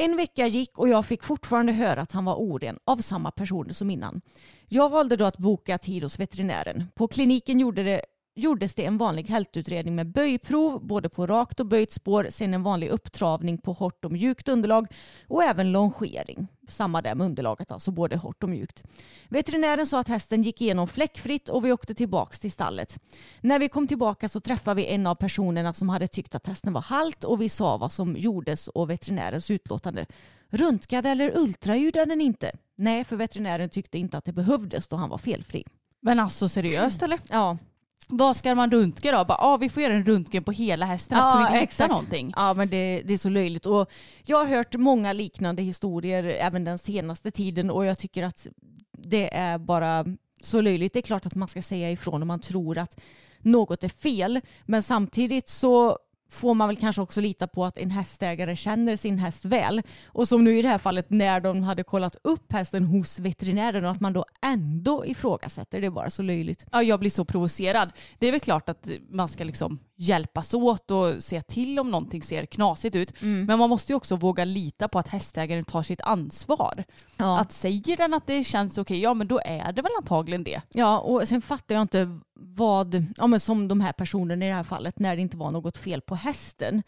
[0.00, 3.72] En vecka gick och jag fick fortfarande höra att han var oren av samma personer
[3.72, 4.20] som innan.
[4.68, 6.84] Jag valde då att boka tid hos veterinären.
[6.94, 8.02] På kliniken gjorde det,
[8.38, 12.62] gjordes det en vanlig hältutredning med böjprov både på rakt och böjt spår, sen en
[12.62, 14.86] vanlig upptravning på hårt och mjukt underlag
[15.26, 16.46] och även longering.
[16.68, 18.82] Samma där med underlaget, alltså både hårt och mjukt.
[19.28, 22.98] Veterinären sa att hästen gick igenom fläckfritt och vi åkte tillbaka till stallet.
[23.40, 26.72] När vi kom tillbaka så träffade vi en av personerna som hade tyckt att hästen
[26.72, 30.06] var halt och vi sa vad som gjordes och veterinärens utlåtande.
[30.50, 32.52] Röntgade eller ultraljudade den inte?
[32.76, 35.64] Nej, för veterinären tyckte inte att det behövdes då han var felfri.
[36.00, 37.18] Men alltså seriöst eller?
[37.28, 37.58] Ja,
[38.06, 39.24] Vad ska man röntga då?
[39.24, 42.32] Bara, ah, vi får göra en röntgen på hela hästen eftersom vi inte hittar någonting.
[42.36, 43.66] Ja, men det, det är så löjligt.
[43.66, 43.90] Och
[44.24, 48.46] jag har hört många liknande historier även den senaste tiden och jag tycker att
[48.92, 50.04] det är bara
[50.42, 50.92] så löjligt.
[50.92, 53.00] Det är klart att man ska säga ifrån om man tror att
[53.38, 55.98] något är fel, men samtidigt så
[56.30, 59.82] får man väl kanske också lita på att en hästägare känner sin häst väl.
[60.06, 63.84] Och som nu i det här fallet när de hade kollat upp hästen hos veterinären
[63.84, 65.80] och att man då ändå ifrågasätter.
[65.80, 66.66] Det är bara så löjligt.
[66.72, 67.92] Ja, jag blir så provocerad.
[68.18, 72.22] Det är väl klart att man ska liksom hjälpas åt och se till om någonting
[72.22, 73.20] ser knasigt ut.
[73.20, 76.84] Men man måste ju också våga lita på att hästägaren tar sitt ansvar.
[77.16, 77.38] Ja.
[77.40, 80.60] Att säger den att det känns okej, ja men då är det väl antagligen det.
[80.72, 84.54] Ja, och sen fattar jag inte vad, ja men som de här personerna i det
[84.54, 86.82] här fallet, när det inte var något fel på hästen.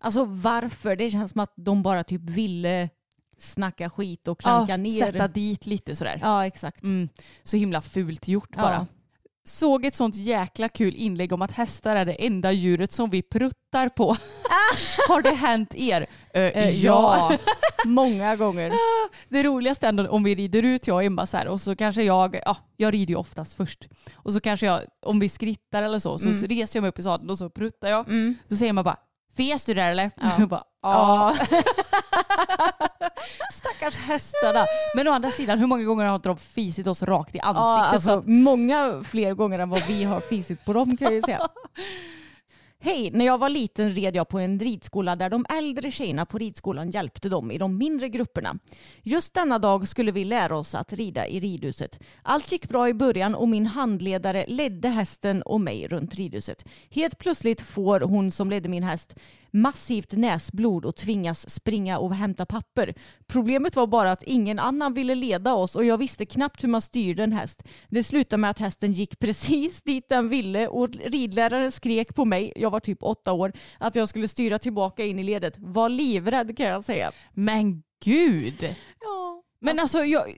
[0.00, 0.96] Alltså varför?
[0.96, 2.88] Det känns som att de bara typ ville
[3.38, 5.00] snacka skit och klanka ja, ner.
[5.12, 6.18] Sätta dit lite sådär.
[6.22, 6.82] Ja, exakt.
[6.82, 7.08] Mm,
[7.42, 8.62] så himla fult gjort Ja.
[8.62, 8.86] bara.
[9.44, 13.22] Såg ett sånt jäkla kul inlägg om att hästar är det enda djuret som vi
[13.22, 14.16] pruttar på.
[15.08, 16.06] Har det hänt er?
[16.34, 17.32] Eh, ja.
[17.86, 18.72] Många gånger.
[19.28, 22.02] Det roligaste ändå om vi rider ut jag och Emma så här och så kanske
[22.02, 23.88] jag, ja jag rider ju oftast först.
[24.14, 26.48] Och så kanske jag, om vi skrittar eller så, så Mm.
[26.48, 28.08] reser jag mig upp i sadeln och så pruttar jag.
[28.08, 28.34] Mm.
[28.48, 28.96] Då säger man bara
[29.36, 30.10] Fes du där eller?
[30.20, 30.30] Ja.
[30.38, 31.36] Jag bara, ja.
[33.52, 34.66] Stackars hästarna.
[34.96, 37.44] Men å andra sidan, hur många gånger har inte de fisit oss rakt i Ja,
[37.46, 38.04] ansiktet?
[38.04, 41.22] så alltså, många fler gånger än vad vi har fisit på dem kan jag ju
[41.22, 41.40] säga.
[42.84, 46.38] Hej, när jag var liten red jag på en ridskola där de äldre tjejerna på
[46.38, 48.58] ridskolan hjälpte dem i de mindre grupperna.
[49.02, 52.00] Just denna dag skulle vi lära oss att rida i ridhuset.
[52.22, 56.64] Allt gick bra i början och min handledare ledde hästen och mig runt ridhuset.
[56.90, 59.16] Helt plötsligt får hon som ledde min häst
[59.52, 62.94] massivt näsblod och tvingas springa och hämta papper.
[63.26, 66.80] Problemet var bara att ingen annan ville leda oss och jag visste knappt hur man
[66.80, 67.62] styrde en häst.
[67.88, 72.52] Det slutade med att hästen gick precis dit den ville och ridläraren skrek på mig,
[72.56, 75.54] jag var typ åtta år, att jag skulle styra tillbaka in i ledet.
[75.58, 77.12] Var livrädd kan jag säga.
[77.32, 78.74] Men gud.
[79.00, 79.42] Ja.
[79.60, 80.36] Men alltså jag,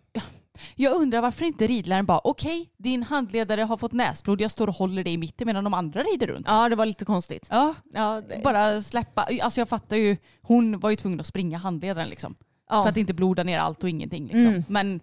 [0.75, 4.75] jag undrar varför inte ridläraren bara okej, din handledare har fått näsblod, jag står och
[4.75, 6.47] håller dig i mitten medan de andra rider runt.
[6.49, 7.47] Ja, det var lite konstigt.
[7.51, 9.27] Ja, Ja, det, bara släppa.
[9.43, 12.35] Alltså jag fattar ju, hon var ju tvungen att springa handledaren liksom.
[12.71, 12.83] ja.
[12.83, 14.47] För att inte bloda ner allt och ingenting liksom.
[14.47, 14.65] Mm.
[14.69, 15.01] Men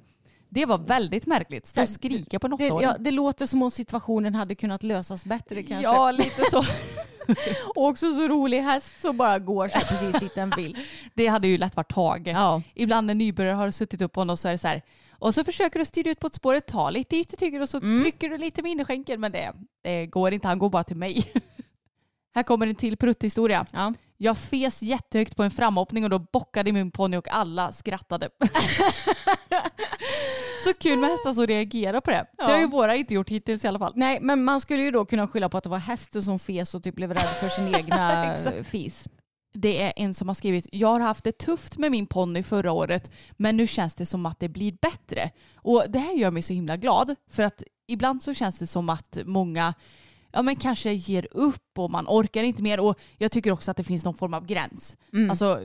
[0.50, 1.68] det var väldigt märkligt.
[1.68, 5.26] Stå och skrika på en det, ja, det låter som om situationen hade kunnat lösas
[5.26, 5.84] bättre kanske.
[5.84, 6.64] Ja, lite så.
[7.76, 10.78] Och också så rolig häst som bara går så precis dit den vill.
[11.14, 12.28] Det hade ju lätt varit Tage.
[12.28, 12.62] Ja.
[12.74, 14.82] Ibland när nybörjare har suttit upp på honom så är det så här.
[15.22, 18.02] Och så försöker du styra ut på ett spår, ta lite yttertyger och så Mm.
[18.04, 19.20] trycker du lite med innerskänken.
[19.20, 19.54] Men det,
[19.84, 21.32] det går inte, han går bara till mig.
[22.36, 23.66] Här kommer en till prutthistoria.
[23.72, 23.94] Ja.
[24.18, 28.30] Jag fes jättehögt på en framhoppning och då bockade min ponny och alla skrattade.
[30.64, 32.26] så kul med hästar som reagerar på det.
[32.38, 32.68] Det har ju Ja.
[32.68, 33.94] våra inte gjort hittills i alla fall.
[33.96, 36.76] Nej, men man skulle ju då kunna skylla på att det var hästen som fes
[36.76, 39.08] och typ blev rädd för sin egna fis.
[39.54, 42.72] Det är en som har skrivit, jag har haft det tufft med min ponny förra
[42.72, 45.32] året men nu känns det som att det blir bättre.
[45.56, 48.90] Och det här gör mig så himla glad för att ibland så känns det som
[48.90, 49.74] att många
[50.32, 53.78] ja, men kanske ger upp och man orkar inte mer och jag tycker också att
[53.78, 54.98] det finns någon form av gräns.
[55.14, 55.30] Mm.
[55.30, 55.60] Alltså,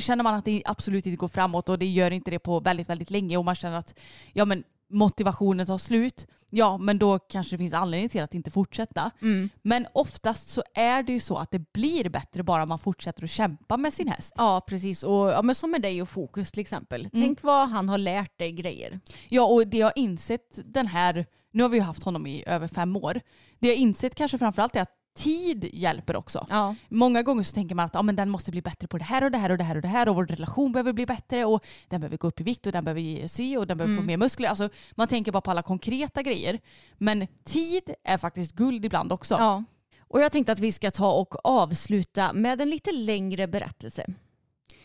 [0.00, 2.88] känner man att det absolut inte går framåt och det gör inte det på väldigt,
[2.88, 3.98] väldigt länge och man känner att
[4.32, 8.50] ja, men motivationen tar slut, ja men då kanske det finns anledning till att inte
[8.50, 9.10] fortsätta.
[9.22, 9.48] Mm.
[9.62, 13.30] Men oftast så är det ju så att det blir bättre bara man fortsätter att
[13.30, 14.34] kämpa med sin häst.
[14.36, 15.02] Ja, precis.
[15.02, 17.08] Och, ja, men som med dig och Fokus till exempel.
[17.12, 19.00] Tänk vad han har lärt dig grejer.
[19.28, 22.44] Ja och det jag har insett den här, nu har vi ju haft honom i
[22.46, 23.20] över fem år,
[23.58, 26.46] det jag har insett kanske framförallt är att tid hjälper också.
[26.50, 26.74] Ja.
[26.88, 29.24] Många gånger så tänker man att ja, men den måste bli bättre på det här
[29.24, 31.44] och det här och det här och det här och vår relation behöver bli bättre
[31.44, 33.96] och den behöver gå upp i vikt och den behöver ge sig och den behöver
[33.96, 34.48] få mer muskler.
[34.48, 36.60] Alltså, man tänker bara på alla konkreta grejer.
[36.98, 39.34] Men tid är faktiskt guld ibland också.
[39.34, 39.64] ja.
[40.12, 44.06] Och jag tänkte att vi ska ta och avsluta med en lite längre berättelse.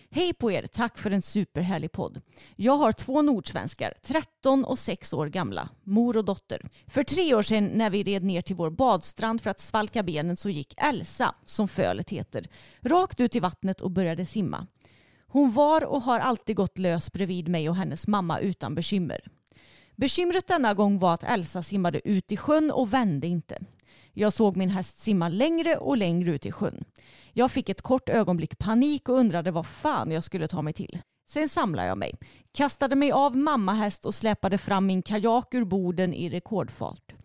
[0.09, 2.21] Hej på er, tack för en superhärlig podd.
[2.55, 6.69] Jag har två nordsvenskar, 13 och 6 år gamla, mor och dotter.
[6.87, 10.37] För tre år sedan när vi red ner till vår badstrand för att svalka benen
[10.37, 12.47] så gick Elsa, som fölet heter,
[12.81, 14.67] rakt ut i vattnet och började simma.
[15.27, 19.19] Hon var och har alltid gått lös bredvid mig och hennes mamma utan bekymmer.
[19.95, 23.59] Bekymret denna gång var att Elsa simmade ut i sjön och vände inte.
[24.19, 26.83] Jag såg min häst simma längre och längre ut i sjön.
[27.33, 30.99] Jag fick ett kort ögonblick panik och undrade vad fan jag skulle ta mig till.
[31.29, 32.15] Sen samlade jag mig,
[32.51, 37.16] kastade mig av mammahäst och släpade fram min kajak ur borden i rekordfart.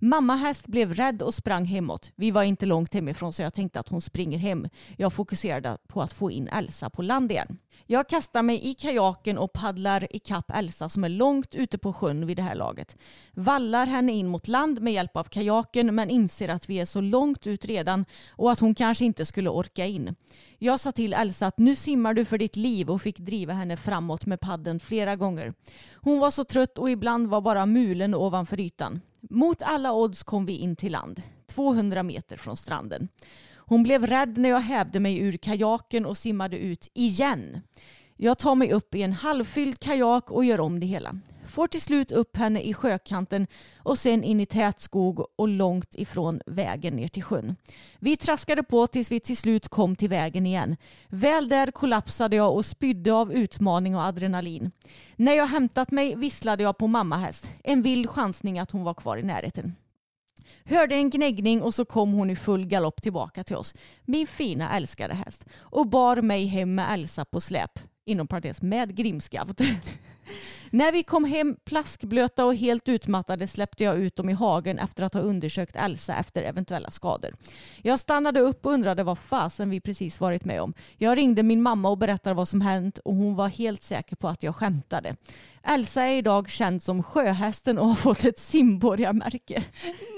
[0.00, 2.10] Mamma häst blev rädd och sprang hemåt.
[2.16, 4.68] Vi var inte långt hemifrån så jag tänkte att hon springer hem.
[4.96, 7.58] Jag fokuserade på att få in Elsa på land igen.
[7.86, 12.26] Jag kastar mig i kajaken och paddlar ikapp Elsa som är långt ute på sjön
[12.26, 12.96] vid det här laget.
[13.32, 17.00] Vallar henne in mot land med hjälp av kajaken men inser att vi är så
[17.00, 20.14] långt ut redan och att hon kanske inte skulle orka in.
[20.58, 23.76] Jag sa till Elsa att nu simmar du för ditt liv och fick driva henne
[23.76, 25.54] framåt med padden flera gånger.
[25.94, 29.00] Hon var så trött och ibland var bara mulen ovanför ytan.
[29.20, 33.08] Mot alla odds kom vi in till land, 200 meter från stranden.
[33.56, 37.60] Hon blev rädd när jag hävde mig ur kajaken och simmade ut igen.
[38.20, 41.18] Jag tar mig upp i en halvfylld kajak och gör om det hela.
[41.48, 43.46] Får till slut upp henne i sjökanten
[43.78, 47.56] och sen in i tät skog och långt ifrån vägen ner till sjön.
[47.98, 50.76] Vi traskade på tills vi till slut kom till vägen igen.
[51.08, 54.70] Väl där kollapsade jag och spydde av utmaning och adrenalin.
[55.16, 57.50] När jag hämtat mig visslade jag på mammahäst.
[57.64, 59.74] En vild chansning att hon var kvar i närheten.
[60.64, 63.74] Hörde en gnäggning och så kom hon i full galopp tillbaka till oss.
[64.04, 65.44] Min fina älskade häst.
[65.58, 67.80] Och bar mig hem med Elsa på släp.
[68.08, 69.60] Inom parentes med grimskaft.
[70.70, 75.02] När vi kom hem plaskblöta och helt utmattade släppte jag ut dem i hagen efter
[75.02, 77.36] att ha undersökt Elsa efter eventuella skador.
[77.82, 80.74] Jag stannade upp och undrade vad fasen vi precis varit med om.
[80.96, 84.28] Jag ringde min mamma och berättade vad som hänt och hon var helt säker på
[84.28, 85.16] att jag skämtade.
[85.62, 89.62] Elsa är idag känd som sjöhästen och har fått ett simborgarmärke.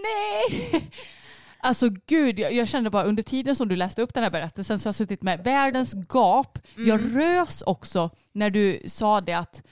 [0.02, 0.90] Nej!
[1.62, 4.78] Alltså gud, jag, jag kände bara under tiden som du läste upp den här berättelsen
[4.78, 6.58] så har jag suttit med världens gap.
[6.76, 9.62] Jag rös också när du sa det att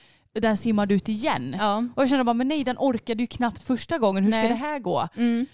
[0.41, 1.57] den simmade ut igen.
[1.59, 1.85] Ja.
[1.97, 4.25] Och jag kände bara, men nej den orkade ju knappt första gången.
[4.25, 4.41] Hur Nej.
[4.45, 5.09] ska det här gå?
[5.17, 5.47] Mm.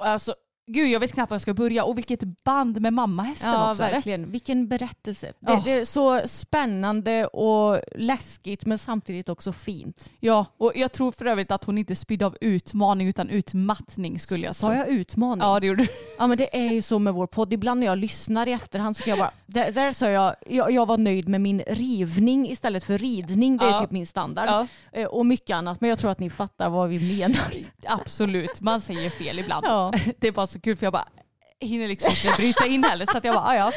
[0.00, 0.34] Alltså,
[0.66, 1.84] gud jag vet knappt var jag ska börja.
[1.84, 3.82] Och vilket band med mammahästen Ja, också.
[3.82, 3.92] eller?
[3.94, 4.30] verkligen.
[4.30, 5.26] Vilken berättelse.
[5.26, 5.62] Det, Ja.
[5.64, 10.10] det är så spännande och läskigt men samtidigt också fint.
[10.20, 14.44] Ja, och jag tror för övrigt att hon inte spydde av utmaning utan utmattning skulle
[14.46, 14.76] jag Sa tro.
[14.76, 15.46] jag utmaning?
[15.46, 15.88] Ja det gjorde du.
[16.18, 17.52] Ja men det är ju så med vår podd.
[17.52, 20.70] Ibland när jag lyssnar i efterhand så kan jag bara, där, där sa jag, jag,
[20.70, 23.56] jag var nöjd med min rivning istället för ridning.
[23.56, 23.80] Det är Ja.
[23.80, 24.48] typ min standard.
[24.48, 24.66] Ja.
[24.92, 25.80] Eh, Och mycket annat.
[25.80, 27.40] Men jag tror att ni fattar vad vi menar.
[27.86, 29.66] Absolut, man säger fel ibland.
[29.66, 29.92] Ja.
[30.18, 31.08] Det är bara så kul för jag bara
[31.60, 33.06] hinner liksom inte bryta in heller.
[33.06, 33.72] Så att jag bara, "Ah, ja.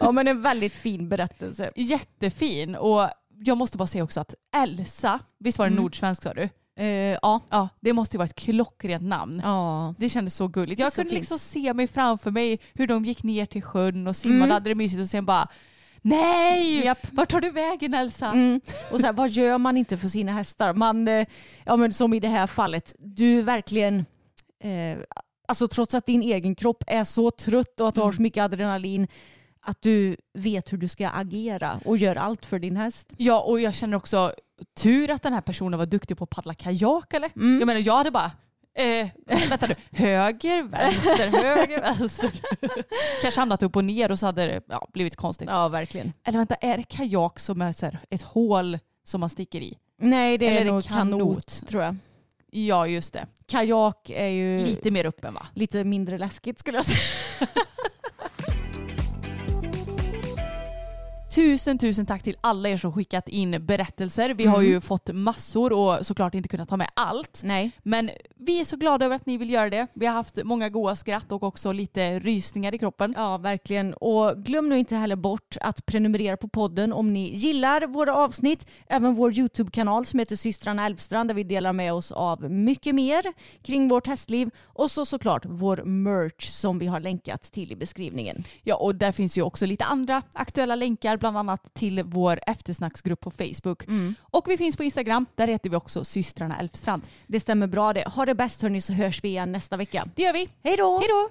[0.00, 1.70] ja men en väldigt fin berättelse.
[1.76, 3.08] Jättefin och
[3.44, 5.82] jag måste bara säga också att Elsa, visst var det Mm.
[5.82, 6.48] nordsvensk sa du?
[6.78, 6.86] Eh,
[7.22, 7.40] ja.
[7.50, 9.40] Ja, det måste ju vara ett klockrent namn.
[9.44, 9.94] ja.
[9.98, 10.80] Det kändes så gulligt.
[10.80, 11.20] Jag så kunde fint.
[11.20, 14.50] liksom se mig framför mig hur de gick ner till sjön och simmade, Mm.
[14.50, 15.48] hade det mysigt och sen bara
[16.02, 16.84] Nej!
[16.84, 17.06] Japp.
[17.12, 18.26] Vart tar du vägen Elsa?
[18.32, 18.60] Mm.
[18.92, 20.74] Och så här, vad gör man inte för sina hästar?
[20.74, 21.26] Man, eh,
[21.64, 23.98] ja men som i det här fallet, du verkligen,
[24.64, 24.98] eh,
[25.48, 28.42] alltså trots att din egen kropp är så trött och att du har så mycket
[28.42, 29.08] adrenalin,
[29.60, 33.12] att du vet hur du ska agera och gör allt för din häst.
[33.16, 34.32] Ja och jag känner också
[34.80, 37.30] tur att den här personen var duktig på att paddla kajak eller?
[37.36, 37.58] Mm.
[37.58, 38.30] Jag menar jag hade bara
[38.78, 39.08] Eh,
[39.48, 42.30] vänta nu, höger, vänster, höger, vänster.
[43.22, 45.48] Kanske hamnat upp och ner och så hade det ja, blivit konstigt.
[45.48, 46.12] Ja, verkligen.
[46.24, 49.78] Eller vänta, är det kajak som är så här, ett hål som man sticker i?
[50.00, 51.20] Nej, det är Eller nog kanot.
[51.20, 51.96] kanot, tror jag.
[52.50, 53.26] Ja, just det.
[53.46, 55.46] Kajak är ju Lite mer öppen va?
[55.54, 56.98] lite mindre läskigt skulle jag säga.
[61.38, 64.34] Tusen, tusen tack till alla er som skickat in berättelser.
[64.34, 67.40] Vi har ju fått massor och såklart inte kunnat ta med allt.
[67.44, 67.70] Nej.
[67.82, 69.86] Men vi är så glada över att ni vill göra det.
[69.94, 73.14] Vi har haft många goa skratt och också lite rysningar i kroppen.
[73.16, 73.94] Ja, verkligen.
[73.94, 78.66] Och glöm nu inte heller bort att prenumerera på podden om ni gillar våra avsnitt.
[78.86, 83.22] Även vår YouTube-kanal som heter systrarna Elfstrand där vi delar med oss av mycket mer
[83.62, 84.50] kring vårt hästliv.
[84.64, 88.44] Och så såklart vår merch som vi har länkat till i beskrivningen.
[88.62, 93.20] Ja, och där finns ju också lite andra aktuella länkar, bland annat till vår eftersnacksgrupp
[93.20, 93.82] på Facebook.
[94.20, 97.02] Och vi finns på Instagram, där heter vi också systrarna Elfstrand.
[97.26, 98.08] Det stämmer bra det.
[98.08, 100.08] Ha det bäst hörni så hörs vi igen nästa vecka.
[100.14, 100.48] Det gör vi.
[100.64, 100.98] Hej då!
[100.98, 101.30] Hej då!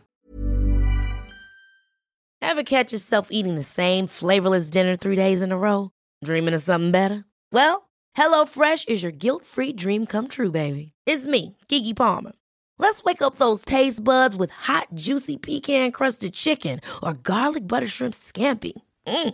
[2.41, 5.89] Ever catch yourself eating the same flavorless dinner three days in a row?
[6.25, 7.23] Dreaming of something better?
[7.51, 10.91] Well, HelloFresh is your guilt-free dream come true, baby.
[11.05, 12.33] It's me, Kiki Palmer.
[12.79, 18.13] Let's wake up those taste buds with hot, juicy pecan-crusted chicken or garlic butter shrimp
[18.13, 18.73] scampi.
[19.07, 19.33] Mm.